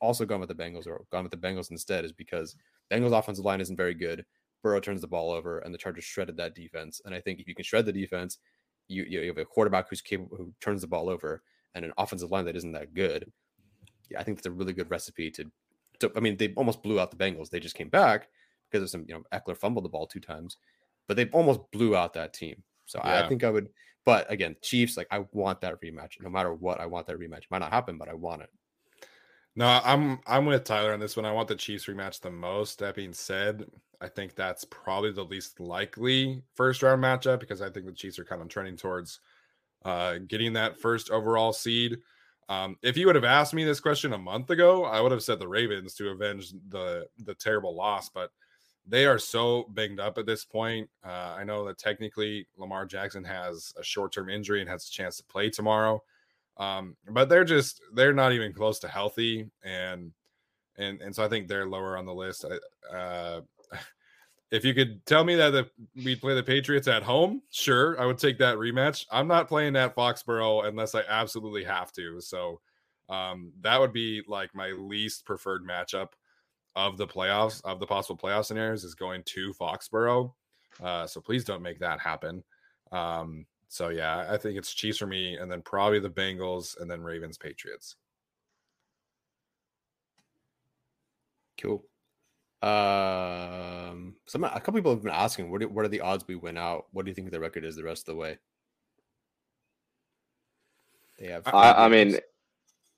[0.00, 2.56] also gone with the Bengals or gone with the Bengals instead is because
[2.90, 4.24] Bengals offensive line isn't very good.
[4.62, 7.00] Burrow turns the ball over, and the Chargers shredded that defense.
[7.04, 8.38] And I think if you can shred the defense,
[8.88, 11.42] you you have a quarterback who's capable who turns the ball over,
[11.74, 13.30] and an offensive line that isn't that good.
[14.10, 15.50] Yeah, I think that's a really good recipe to.
[16.00, 17.50] to I mean, they almost blew out the Bengals.
[17.50, 18.28] They just came back
[18.70, 20.56] because of some, you know, Ekeler fumbled the ball two times,
[21.08, 22.62] but they almost blew out that team.
[22.86, 23.68] So I think I would.
[24.04, 26.20] But again, Chiefs, like I want that rematch.
[26.20, 27.42] No matter what, I want that rematch.
[27.50, 28.50] Might not happen, but I want it.
[29.56, 31.24] No, I'm I'm with Tyler on this one.
[31.24, 32.78] I want the Chiefs rematch the most.
[32.78, 33.64] That being said,
[34.00, 38.18] I think that's probably the least likely first round matchup because I think the Chiefs
[38.18, 39.20] are kind of trending towards
[39.84, 41.98] uh, getting that first overall seed.
[42.48, 45.22] Um, if you would have asked me this question a month ago, I would have
[45.22, 48.30] said the Ravens to avenge the the terrible loss, but
[48.86, 50.90] they are so banged up at this point.
[51.04, 54.92] Uh, I know that technically Lamar Jackson has a short term injury and has a
[54.92, 56.02] chance to play tomorrow
[56.58, 60.12] um but they're just they're not even close to healthy and
[60.78, 62.44] and and so i think they're lower on the list.
[62.44, 63.40] I, uh
[64.52, 65.68] if you could tell me that the,
[66.04, 69.04] we'd play the patriots at home sure i would take that rematch.
[69.10, 72.60] I'm not playing at foxborough unless i absolutely have to so
[73.08, 76.08] um that would be like my least preferred matchup
[76.74, 80.32] of the playoffs of the possible playoff scenarios is going to foxborough
[80.82, 82.42] uh so please don't make that happen.
[82.92, 86.90] Um so yeah, I think it's Chiefs for me, and then probably the Bengals, and
[86.90, 87.96] then Ravens, Patriots.
[91.60, 91.84] Cool.
[92.62, 96.36] Um, some a couple people have been asking, what do, what are the odds we
[96.36, 96.86] win out?
[96.92, 98.38] What do you think the record is the rest of the way?
[101.18, 101.46] They have.
[101.46, 102.18] I, I mean,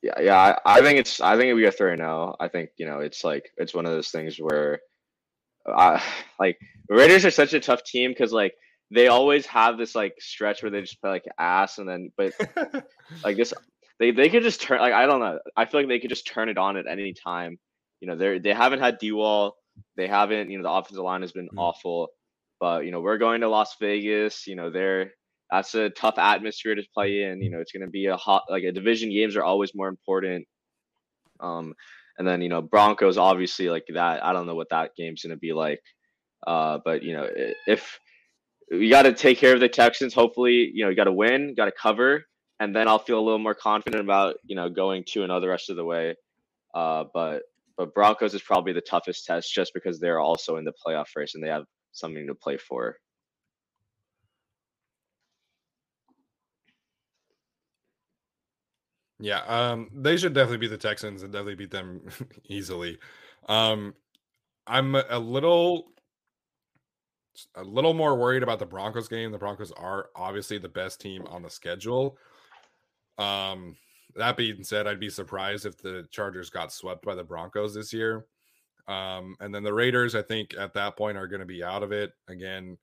[0.03, 0.57] yeah, yeah.
[0.65, 1.21] I, I think it's.
[1.21, 2.37] I think we go three now.
[2.41, 4.81] I think you know it's like it's one of those things where,
[5.67, 6.03] I
[6.41, 6.59] like
[6.89, 8.55] Raiders are such a tough team because like
[8.91, 12.33] they always have this like stretch where they just play like ass and then but
[13.25, 13.53] like this
[13.99, 15.39] they they could just turn like I don't know.
[15.57, 17.59] I feel like they could just turn it on at any time.
[18.01, 19.57] You know, they're they haven't had D wall.
[19.97, 21.59] They haven't, you know, the offensive line has been Mm.
[21.59, 22.09] awful.
[22.61, 25.13] But you know, we're going to Las Vegas, you know, they're
[25.51, 27.43] that's a tough atmosphere to play in.
[27.43, 30.47] You know, it's gonna be a hot like a division games are always more important.
[31.41, 31.75] Um
[32.19, 34.25] and then you know, Broncos obviously like that.
[34.25, 35.81] I don't know what that game's gonna be like.
[36.47, 37.29] Uh, but you know,
[37.67, 37.99] if
[38.71, 40.15] we got to take care of the Texans.
[40.15, 42.25] Hopefully, you know, you got to win, got to cover,
[42.61, 45.49] and then I'll feel a little more confident about you know going two and the
[45.49, 46.15] rest of the way.
[46.75, 47.43] Uh, but
[47.77, 51.35] but Broncos is probably the toughest test just because they're also in the playoff race
[51.35, 52.97] and they have something to play for.
[59.21, 62.03] yeah, um, they should definitely beat the Texans and definitely beat them
[62.49, 62.99] easily.
[63.49, 63.95] Um,
[64.67, 65.91] I'm a little
[67.55, 69.33] a little more worried about the Broncos game.
[69.33, 72.17] The Broncos are obviously the best team on the schedule.
[73.19, 73.77] Um,
[74.15, 77.93] that being said, I'd be surprised if the Chargers got swept by the Broncos this
[77.93, 78.27] year.
[78.87, 81.83] Um, and then the Raiders, I think at that point are going to be out
[81.83, 82.79] of it again.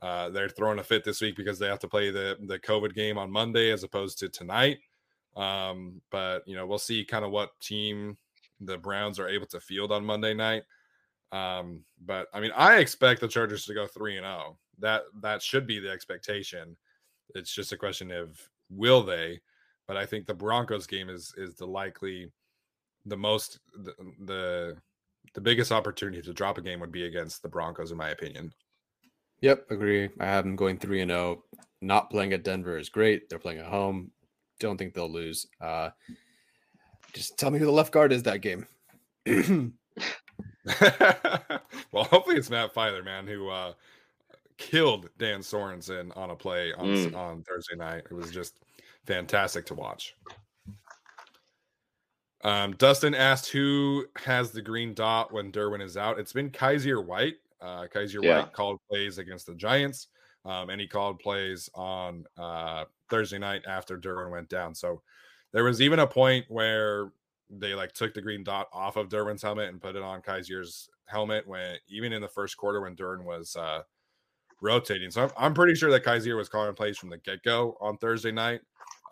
[0.00, 2.94] Uh, they're throwing a fit this week because they have to play the the COVID
[2.94, 4.78] game on Monday as opposed to tonight.
[5.36, 8.16] Um, but you know, we'll see kind of what team
[8.60, 10.64] the Browns are able to field on Monday night.
[11.32, 14.58] Um, but I mean, I expect the Chargers to go three and zero.
[14.78, 16.76] That that should be the expectation.
[17.34, 18.38] It's just a question of
[18.70, 19.40] will they.
[19.86, 22.30] But I think the Broncos game is is the likely
[23.06, 23.94] the most the
[24.24, 24.76] the,
[25.34, 28.52] the biggest opportunity to drop a game would be against the Broncos, in my opinion.
[29.40, 30.08] Yep, agree.
[30.18, 31.44] I have them going three and zero.
[31.80, 33.28] Not playing at Denver is great.
[33.28, 34.10] They're playing at home.
[34.58, 35.46] Don't think they'll lose.
[35.60, 35.90] Uh,
[37.12, 38.66] just tell me who the left guard is that game.
[41.92, 43.72] well, hopefully it's Matt Feiler, man, who uh,
[44.56, 47.16] killed Dan Sorensen on a play on Mm.
[47.16, 48.04] on Thursday night.
[48.10, 48.60] It was just
[49.06, 50.14] fantastic to watch.
[52.44, 56.18] Um, Dustin asked who has the green dot when Derwin is out.
[56.20, 57.36] It's been Kyzir White.
[57.60, 58.40] Uh, Kyzir Yeah.
[58.42, 60.08] White called plays against the Giants,
[60.44, 64.74] um, and he called plays on uh, Thursday night after Derwin went down.
[64.74, 65.02] So
[65.52, 67.10] there was even a point where
[67.50, 70.88] they like took the green dot off of Derwin's helmet and put it on Kyzir's
[71.06, 73.82] helmet when even in the first quarter when Derwin was uh,
[74.60, 75.10] rotating.
[75.10, 77.96] So I'm, I'm pretty sure that Kyzir was calling plays from the get go on
[77.98, 78.60] Thursday night.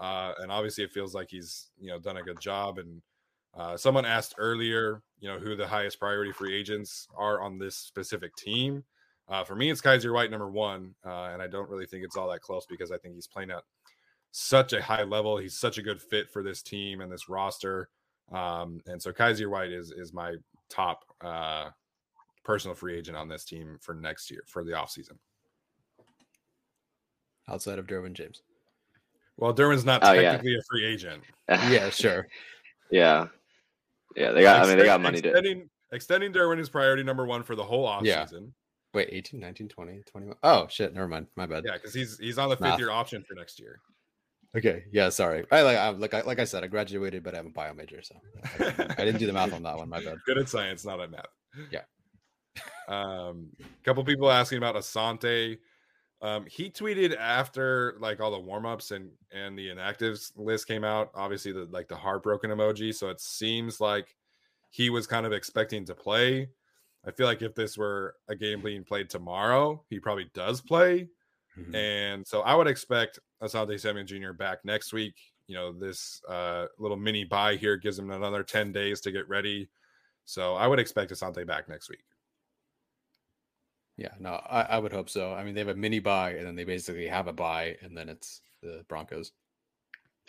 [0.01, 2.79] Uh, and obviously it feels like he's, you know, done a good job.
[2.79, 3.01] And
[3.55, 7.77] uh, someone asked earlier, you know, who the highest priority free agents are on this
[7.77, 8.85] specific team.
[9.29, 10.95] Uh, for me, it's Kyzir White number one.
[11.05, 13.51] Uh, and I don't really think it's all that close because I think he's playing
[13.51, 13.63] at
[14.31, 15.39] such a high level.
[15.39, 17.89] He's such a good fit for this team and this roster.
[18.33, 20.35] Um, and so Kyzir White is is my
[20.69, 21.71] top uh,
[22.45, 25.17] personal free agent on this team for next year for the offseason.
[27.49, 28.43] Outside of Derwin James.
[29.37, 30.33] Well, Derwin's not Oh, yeah.
[30.33, 31.23] technically a free agent.
[31.49, 32.27] Yeah, sure.
[32.91, 33.27] yeah,
[34.17, 34.33] yeah.
[34.33, 34.65] They got.
[34.65, 35.29] I mean, they got Extend- money to.
[35.29, 38.05] extending, extending Derwin is priority number one for the whole offseason.
[38.05, 38.27] Yeah.
[38.33, 38.39] Yeah,
[38.95, 40.37] Wait, 18, 19, 20, 21.
[40.43, 40.95] Oh, shit.
[40.95, 41.27] Never mind.
[41.37, 41.65] My bad.
[41.67, 42.79] yeah, because he's he's on the fifth Math.
[42.81, 43.79] year option for next year.
[44.57, 44.85] Okay.
[44.91, 45.45] Yeah, sorry.
[45.51, 48.01] I like I, like I, like I said, I graduated, but I'm a bio major,
[48.03, 48.15] so
[48.59, 49.89] I didn't do the math on that one.
[49.89, 50.17] My bad.
[50.25, 51.27] Good at science, not at math.
[51.71, 51.83] Yeah.
[52.89, 55.59] Um, a couple people asking about Asante.
[56.23, 61.11] Um, he tweeted after like all the warm-ups and and the inactives list came out,
[61.15, 62.95] obviously the like the heartbroken emoji.
[62.95, 64.17] So it seems like
[64.71, 66.49] he was kind of expecting to play.
[67.07, 71.09] I feel like if this were a game being played tomorrow, he probably does play.
[71.59, 71.75] Mhm.
[71.75, 74.33] And so I would expect Asante Samuel Jr.
[74.33, 75.15] back next week.
[75.47, 79.29] You know, this uh, little mini bye here gives him another 10 days to get
[79.29, 79.69] ready.
[80.25, 82.03] So I would expect Asante back next week.
[83.97, 85.33] Yeah, no, I, I would hope so.
[85.33, 87.97] I mean, they have a mini bye, and then they basically have a bye, and
[87.97, 89.33] then it's the Broncos.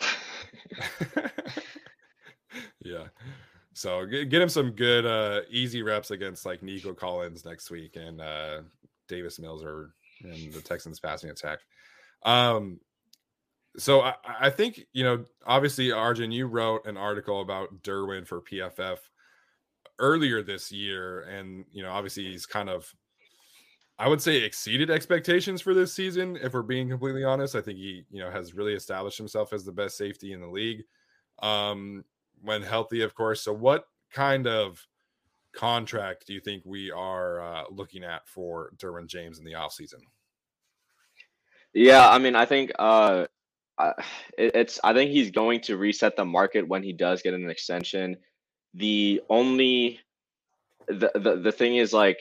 [2.82, 3.08] yeah.
[3.74, 7.96] So get, get him some good, uh, easy reps against like Nico Collins next week
[7.96, 8.62] and uh,
[9.06, 9.94] Davis Mills or
[10.24, 11.58] in the Texans passing attack.
[12.24, 12.80] Um,
[13.78, 18.40] so I, I think you know, obviously, Arjun, you wrote an article about Derwin for
[18.40, 18.98] PFF
[19.98, 22.92] earlier this year, and you know, obviously, he's kind of,
[23.98, 26.36] I would say, exceeded expectations for this season.
[26.42, 29.64] If we're being completely honest, I think he, you know, has really established himself as
[29.64, 30.82] the best safety in the league,
[31.40, 32.04] um,
[32.42, 33.42] when healthy, of course.
[33.42, 34.84] So, what kind of
[35.52, 40.00] contract do you think we are uh, looking at for Derwin James in the offseason?
[41.74, 43.26] Yeah, I mean, I think uh,
[43.78, 43.94] I,
[44.38, 44.80] it's.
[44.84, 48.16] I think he's going to reset the market when he does get an extension.
[48.74, 50.00] The only,
[50.88, 52.18] the the, the thing is like,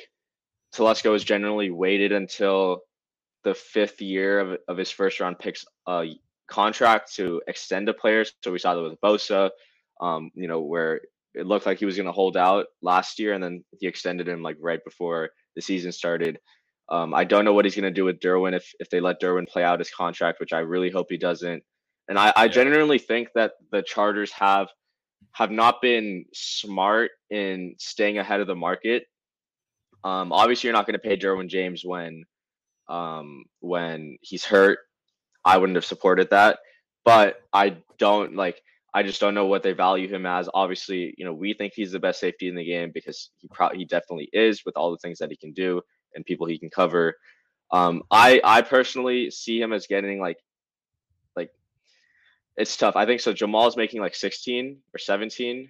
[0.75, 2.81] Telesco has generally waited until
[3.43, 6.05] the fifth year of, of his first round picks uh
[6.47, 8.25] contract to extend a player.
[8.43, 9.51] So we saw that with Bosa,
[10.01, 11.01] um, you know, where
[11.34, 14.27] it looked like he was going to hold out last year, and then he extended
[14.27, 16.39] him like right before the season started.
[16.89, 19.22] Um, I don't know what he's going to do with Derwin if if they let
[19.22, 21.64] Derwin play out his contract, which I really hope he doesn't.
[22.07, 22.47] And I, I Yeah.
[22.47, 24.69] genuinely think that the Chargers have
[25.34, 29.05] have not been smart in staying ahead of the market.
[30.03, 32.23] Um, obviously, you're not going to pay Derwin James when
[32.88, 34.80] um, when he's hurt.
[35.43, 36.59] I wouldn't have supported that,
[37.03, 38.61] but I don't like.
[38.93, 40.49] I just don't know what they value him as.
[40.53, 43.73] Obviously, you know, we think he's the best safety in the game because he pro-
[43.76, 45.81] he definitely is with all the things that he can do
[46.18, 47.15] and people he can cover.
[47.72, 50.39] Um, I I personally see him as getting like
[51.38, 51.52] like
[52.57, 52.98] it's tough.
[52.98, 53.31] I think so.
[53.31, 55.69] Jamal's making like 16 or 17,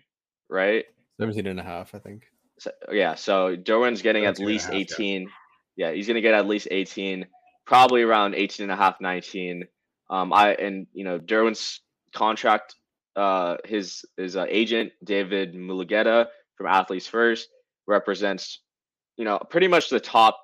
[0.50, 0.86] right?
[1.20, 2.24] 17 and a half, I think.
[2.60, 4.80] So, yeah, so Derwin's getting at 17 and a least half, yeah.
[4.80, 5.30] 18.
[5.76, 7.28] Yeah, he's going to get at least 18,
[7.66, 9.68] probably around 18 and a half, 19.
[10.10, 11.82] Um, I and you know Derwin's
[12.14, 12.76] contract,
[13.16, 17.50] uh, his his uh, agent David Mulugeta from Athletes First
[17.88, 18.62] represents,
[19.18, 20.40] you know, pretty much the top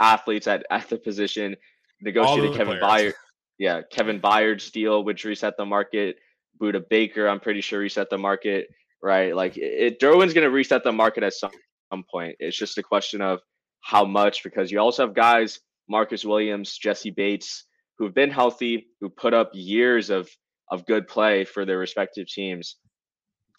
[0.00, 1.56] athletes at at the position.
[2.00, 2.78] Negotiated the Kevin.
[2.80, 3.12] Byard,
[3.58, 6.16] yeah, Kevin Byard's deal, which reset the market.
[6.60, 8.68] Budda Baker, I'm pretty sure reset the market
[9.04, 9.36] right?
[9.36, 11.52] Like it, it Derwin's going to reset the market at some,
[11.92, 12.36] some point.
[12.40, 13.40] It's just a question of
[13.82, 17.66] how much because you also have guys, Marcus Williams, Jessie Bates,
[17.98, 20.28] who've been healthy, who put up years of
[20.70, 22.76] of good play for their respective teams.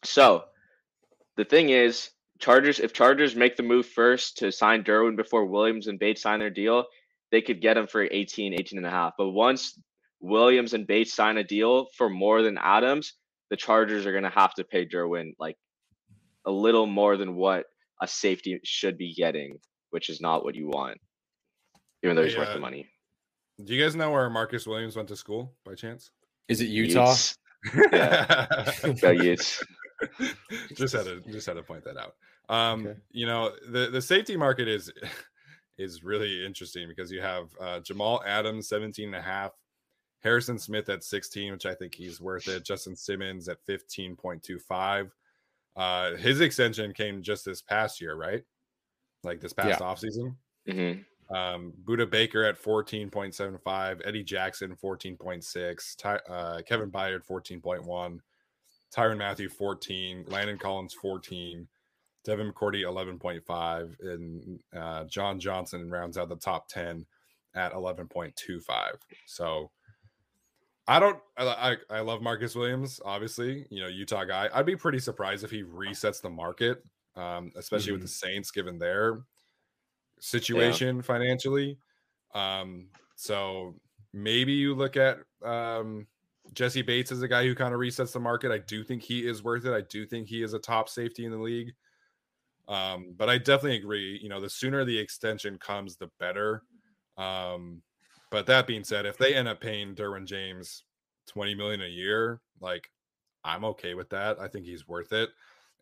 [0.04, 0.46] So
[1.38, 2.10] the thing is,
[2.40, 6.40] Chargers, if Chargers make the move first to sign Derwin before Williams and Bates sign
[6.40, 6.86] their deal,
[7.32, 9.14] they could get him for 18, 18 and a half.
[9.18, 9.80] But once
[10.20, 13.14] Williams and Bates sign a deal for more than Adams,
[13.50, 15.58] the Chargers are going to have to pay Derwin like
[16.46, 17.66] a little more than what
[18.02, 19.60] a safety should be getting,
[19.92, 20.98] which is not what you want,
[22.04, 22.90] even though he's Hey, worth the money.
[23.64, 26.12] Do you guys know where Marcus Williams went to school by chance?
[26.50, 27.12] Is it Utah?
[27.12, 27.38] Utes.
[27.94, 28.48] Yeah.
[29.02, 29.64] Go Utes.
[30.76, 32.16] just had to just had to point that out.
[32.50, 33.00] Um, Okay.
[33.12, 34.92] you know, the the safety market is
[35.78, 39.52] is really interesting because you have uh, Jamal Adams 17 and a half,
[40.22, 42.66] Harrison Smith at 16, which I think he's worth it.
[42.66, 45.12] Justin Simmons at 15.25.
[45.76, 48.44] Uh, his extension came just this past year, right?
[49.24, 49.96] Like this past Yeah.
[49.96, 50.38] offseason.
[50.68, 51.02] hmm
[51.36, 58.20] Um, Budda Baker at 14.75, Eddie Jackson 14.6, Ty, uh, Kevin Byard 14.1,
[58.96, 61.68] Tyrann Mathieu 14, Landon Collins 14,
[62.24, 67.06] Devin McCourty 11.5, and uh, John Johnson rounds out the top 10
[67.56, 68.94] at 11.25.
[69.26, 69.72] So
[70.88, 71.20] I don't.
[71.38, 73.00] I, I love Marcus Williams.
[73.04, 74.50] Obviously, you know Utah guy.
[74.54, 76.84] I'd be pretty surprised if he resets the market,
[77.16, 77.96] um, especially Mhm.
[77.96, 79.24] with the Saints given their
[80.20, 81.78] situation financially.
[82.36, 83.76] Um, so
[84.14, 86.08] maybe you look at um,
[86.54, 88.52] Jessie Bates is a guy who kind of resets the market.
[88.52, 89.74] I do think he is worth it.
[89.74, 91.74] I do think he is a top safety in the league.
[92.68, 94.20] Um, but I definitely agree.
[94.22, 96.64] You know, the sooner the extension comes, the better.
[97.18, 97.82] Um,
[98.32, 100.84] but that being said, if they end up paying Derwin James
[101.28, 102.90] 20 million a year, like
[103.44, 104.40] I'm okay with that.
[104.40, 105.30] I think he's worth it.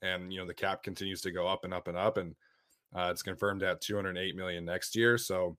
[0.01, 2.35] And you know, the cap continues to go up and up and up, and
[2.93, 5.17] uh, it's confirmed at 208 million next year.
[5.17, 5.57] So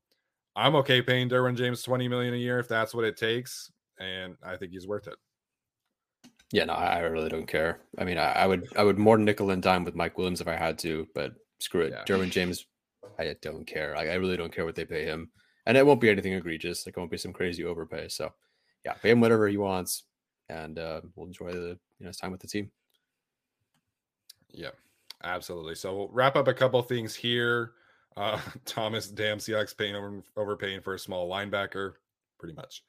[0.55, 4.37] I'm okay paying Derwin James 20 million a year if that's what it takes, and
[4.43, 5.17] I think he's worth it.
[6.53, 7.81] Yeah, no, I really don't care.
[7.99, 10.49] I mean, I, I would I would more nickel and dime with Mike Williams if
[10.49, 11.93] I had to, but screw it.
[11.93, 12.05] Yeah.
[12.05, 12.67] Derwin James,
[13.19, 13.97] I don't care.
[13.97, 15.31] I, I really don't care what they pay him,
[15.67, 16.87] and it won't be anything egregious.
[16.87, 18.09] Like, it won't be some crazy overpay.
[18.09, 18.33] So,
[18.85, 20.05] yeah, pay him whatever he wants,
[20.49, 22.71] and uh, we'll enjoy the you know his time with the team.
[24.53, 24.71] Yeah,
[25.25, 25.75] absolutely.
[25.75, 27.73] So we'll wrap up a couple things here.
[28.17, 31.95] Uh, Thomas, damn Seahawks paying over overpaying for a small linebacker,
[32.39, 32.83] pretty much.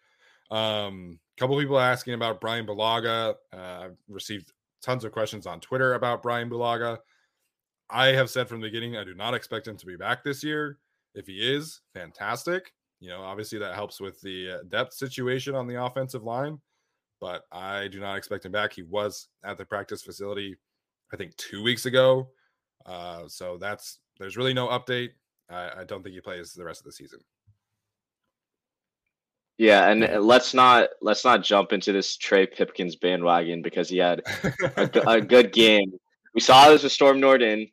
[0.52, 3.36] Um, a couple people asking about Brian Bulaga.
[3.54, 7.00] Uh, I've received tons of questions on Twitter about Brian Bulaga.
[7.90, 10.44] I have said from the beginning I do not expect him to be back this
[10.44, 10.80] year.
[11.14, 12.74] If he is, fantastic.
[13.00, 16.60] You know, obviously that helps with the uh, depth situation on the offensive line,
[17.22, 18.74] but I do not expect him back.
[18.74, 20.58] He was at the practice facility
[21.14, 22.30] I think two weeks ago.
[22.86, 25.12] Uh, so that's there's really no update.
[25.50, 27.20] I, I don't think he plays the rest of the season.
[29.58, 34.22] Yeah, and let's not let's not jump into this Trey Pipkins bandwagon because he had
[34.76, 35.94] a, a good game.
[36.34, 37.70] We saw this with Storm Norton.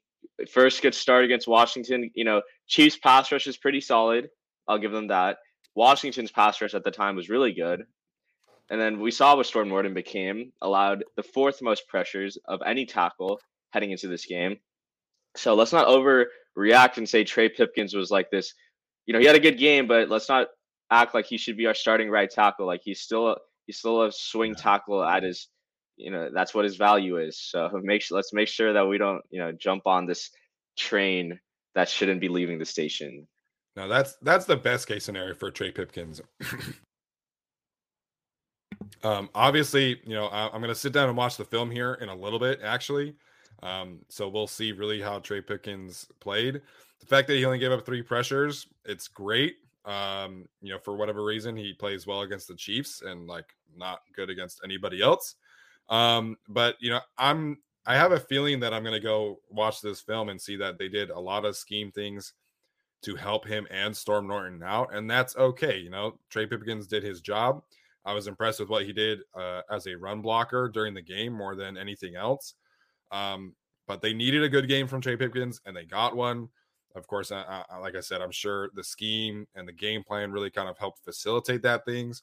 [0.50, 2.10] First good start against Washington.
[2.14, 4.30] You know, Chiefs pass rush is pretty solid.
[4.68, 5.38] I'll give them that.
[5.74, 7.84] Washington's pass rush at the time was really good.
[8.70, 12.86] And then we saw what Storm Norton became, allowed the fourth most pressures of any
[12.86, 13.40] tackle
[13.70, 14.58] heading into this game.
[15.36, 18.54] So let's not overreact and say Trey Pipkins was like this.
[19.06, 20.48] You know, he had a good game, but let's not
[20.92, 22.66] act like he should be our starting right tackle.
[22.66, 23.36] Like he's still a,
[23.66, 25.48] he's still a swing tackle at his,
[25.96, 27.40] you know, that's what his value is.
[27.40, 30.30] So make su- let's make sure that we don't, you know, jump on this
[30.76, 31.40] train
[31.74, 33.26] that shouldn't be leaving the station.
[33.74, 36.20] No, that's that's the best case scenario for Trey Pipkins.
[39.02, 41.94] um, obviously, you know, I, I'm going to sit down and watch the film here
[41.94, 43.14] in a little bit, actually.
[43.62, 46.60] Um, so we'll see really how Trey Pipkins played.
[47.00, 49.56] The fact that he only gave up three pressures, it's great.
[49.84, 54.00] Um, you know, for whatever reason, he plays well against the Chiefs and like not
[54.14, 55.34] good against anybody else.
[55.88, 60.00] Um, but you know, I'm I have a feeling that I'm to go watch this
[60.00, 62.34] film and see that they did a lot of scheme things
[63.02, 65.78] to help him and Storm Norton out, and that's okay.
[65.78, 67.62] You know, Trey Pipkins did his job.
[68.04, 71.32] I was impressed with what he did uh, as a run blocker during the game
[71.32, 72.54] more than anything else.
[73.10, 73.54] Um,
[73.86, 76.48] but they needed a good game from Trey Pipkins, and they got one.
[76.94, 80.30] Of course, I, I, like I said, I'm sure the scheme and the game plan
[80.30, 82.22] really kind of helped facilitate that things.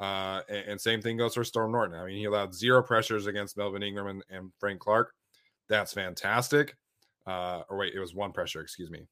[0.00, 1.98] Uh, and, and same thing goes for Storm Norton.
[1.98, 5.12] I mean, he allowed zero pressures against Melvin Ingram and, and Frank Clark.
[5.68, 6.76] That's fantastic.
[7.26, 8.60] Uh, or wait, it was one pressure.
[8.60, 9.06] Excuse me.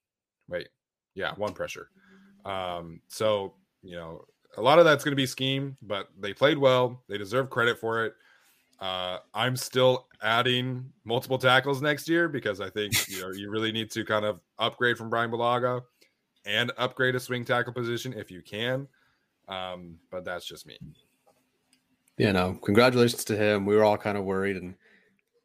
[0.49, 0.69] Wait,
[1.15, 1.91] yeah, one pressure.
[2.45, 4.25] Um, so you know,
[4.57, 7.03] a lot of that's going to be scheme, but they played well.
[7.09, 8.15] They deserve credit for it.
[8.81, 13.73] Uh, I'm still adding multiple tackles next year because I think you know you really
[13.73, 15.83] need to kind of upgrade from Brian Bulaga
[16.47, 18.87] and upgrade a swing tackle position if you can.
[19.49, 20.79] Um, but that's just me.
[22.19, 23.65] Yeah, no, congratulations to him.
[23.67, 24.75] We were all kind of worried, and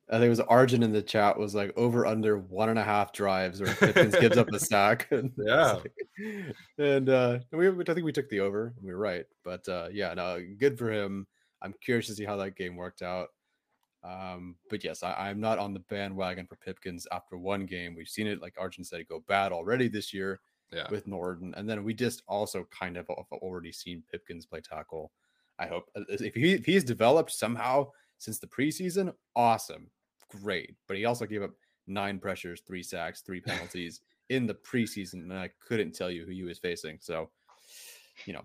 [0.10, 2.84] I think it was Arjun in the chat was like over under one and a
[2.84, 5.08] half drives or Pipkins gives up a sack.
[5.12, 5.74] And Yeah.
[5.74, 5.94] like-
[6.78, 8.74] and uh, we, I think we took the over.
[8.76, 11.26] and We were right, but uh, yeah, no, good for him.
[11.64, 13.30] I'm curious to see how that game worked out.
[14.04, 17.96] Um, but yes, I, I'm not on the bandwagon for Pipkins after one game.
[17.96, 20.42] We've seen it, like Arjun said, go bad already this year
[20.74, 20.88] Yeah.
[20.90, 25.12] with Norton, and then we just also kind of have already seen Pipkins play tackle.
[25.58, 29.90] I hope uh, if he if he's developed somehow since the preseason, awesome,
[30.30, 30.76] great.
[30.88, 31.52] But he also gave up
[31.88, 36.32] nine pressures, three sacks, three penalties in the preseason, and I couldn't tell you who
[36.32, 36.98] he was facing.
[37.00, 37.30] So,
[38.26, 38.44] you know,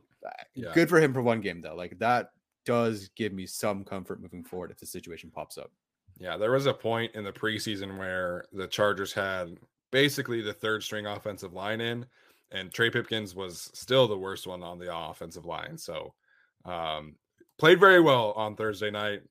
[0.55, 0.73] Yeah.
[0.73, 1.75] good for him for one game though.
[1.75, 2.31] Like that
[2.69, 5.71] does give me some comfort moving forward if the situation pops up.
[6.19, 9.57] Yeah, there was a point in the preseason where the Chargers had
[9.91, 12.05] basically the third string offensive line in,
[12.53, 15.79] and Trey Pipkins was still the worst one on the offensive line.
[15.79, 16.13] So,
[16.67, 17.17] um,
[17.57, 19.23] played very well on Thursday night.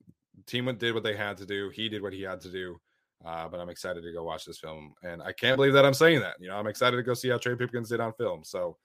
[0.48, 1.70] Team did what they had to do.
[1.70, 2.82] He did what he had to do.
[3.24, 5.94] Uh, but I'm excited to go watch this film, and I can't believe that I'm
[5.94, 6.38] saying that.
[6.40, 8.44] You know, I'm excited to go see how Trey Pipkins did on film.
[8.44, 8.78] So,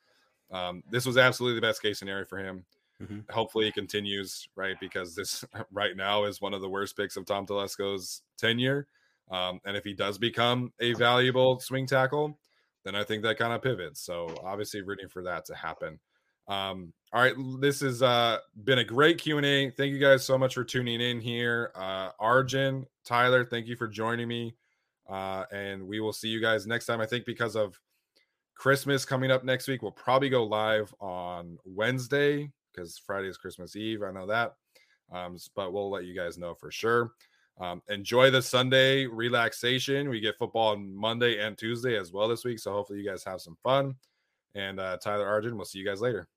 [0.51, 2.67] um, this was absolutely the best case scenario for him.
[3.03, 3.21] Mm-hmm.
[3.31, 7.27] Hopefully, he continues right because this right now is one of the worst picks of
[7.27, 8.87] Tom Telesco's tenure.
[9.31, 12.39] Um, and if he does become a valuable swing tackle,
[12.85, 14.01] then I think that kind of pivots.
[14.01, 15.99] So obviously, rooting for that to happen.
[16.49, 19.71] Um, all right, this has uh, been a great Q and A.
[19.71, 21.73] Thank you guys so much for tuning in here.
[21.75, 24.55] Uh, Arjun, Tyler, thank you for joining me,
[25.09, 27.01] uh, and we will see you guys next time.
[27.01, 27.79] I think because of
[28.57, 33.77] Christmas coming up next week, we'll probably go live on Wednesday because Friday is Christmas
[33.77, 34.03] Eve.
[34.03, 34.55] I know that,
[35.13, 37.13] um, but we'll let you guys know for sure.
[37.61, 40.09] Um, enjoy the Sunday relaxation.
[40.09, 43.25] We get football on Monday and Tuesday as well this week, so hopefully you guys
[43.25, 43.97] have some fun.
[44.55, 46.29] And uh, Tyler Arjun, we'll see you guys later.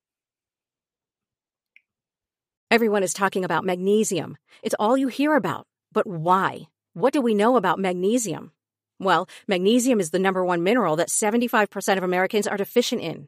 [2.72, 4.38] Everyone is talking about magnesium.
[4.64, 5.68] It's all you hear about.
[5.94, 6.68] But why?
[6.94, 8.52] What do we know about magnesium?
[9.00, 13.28] Well, magnesium is the number one mineral that 75% of Americans are deficient in.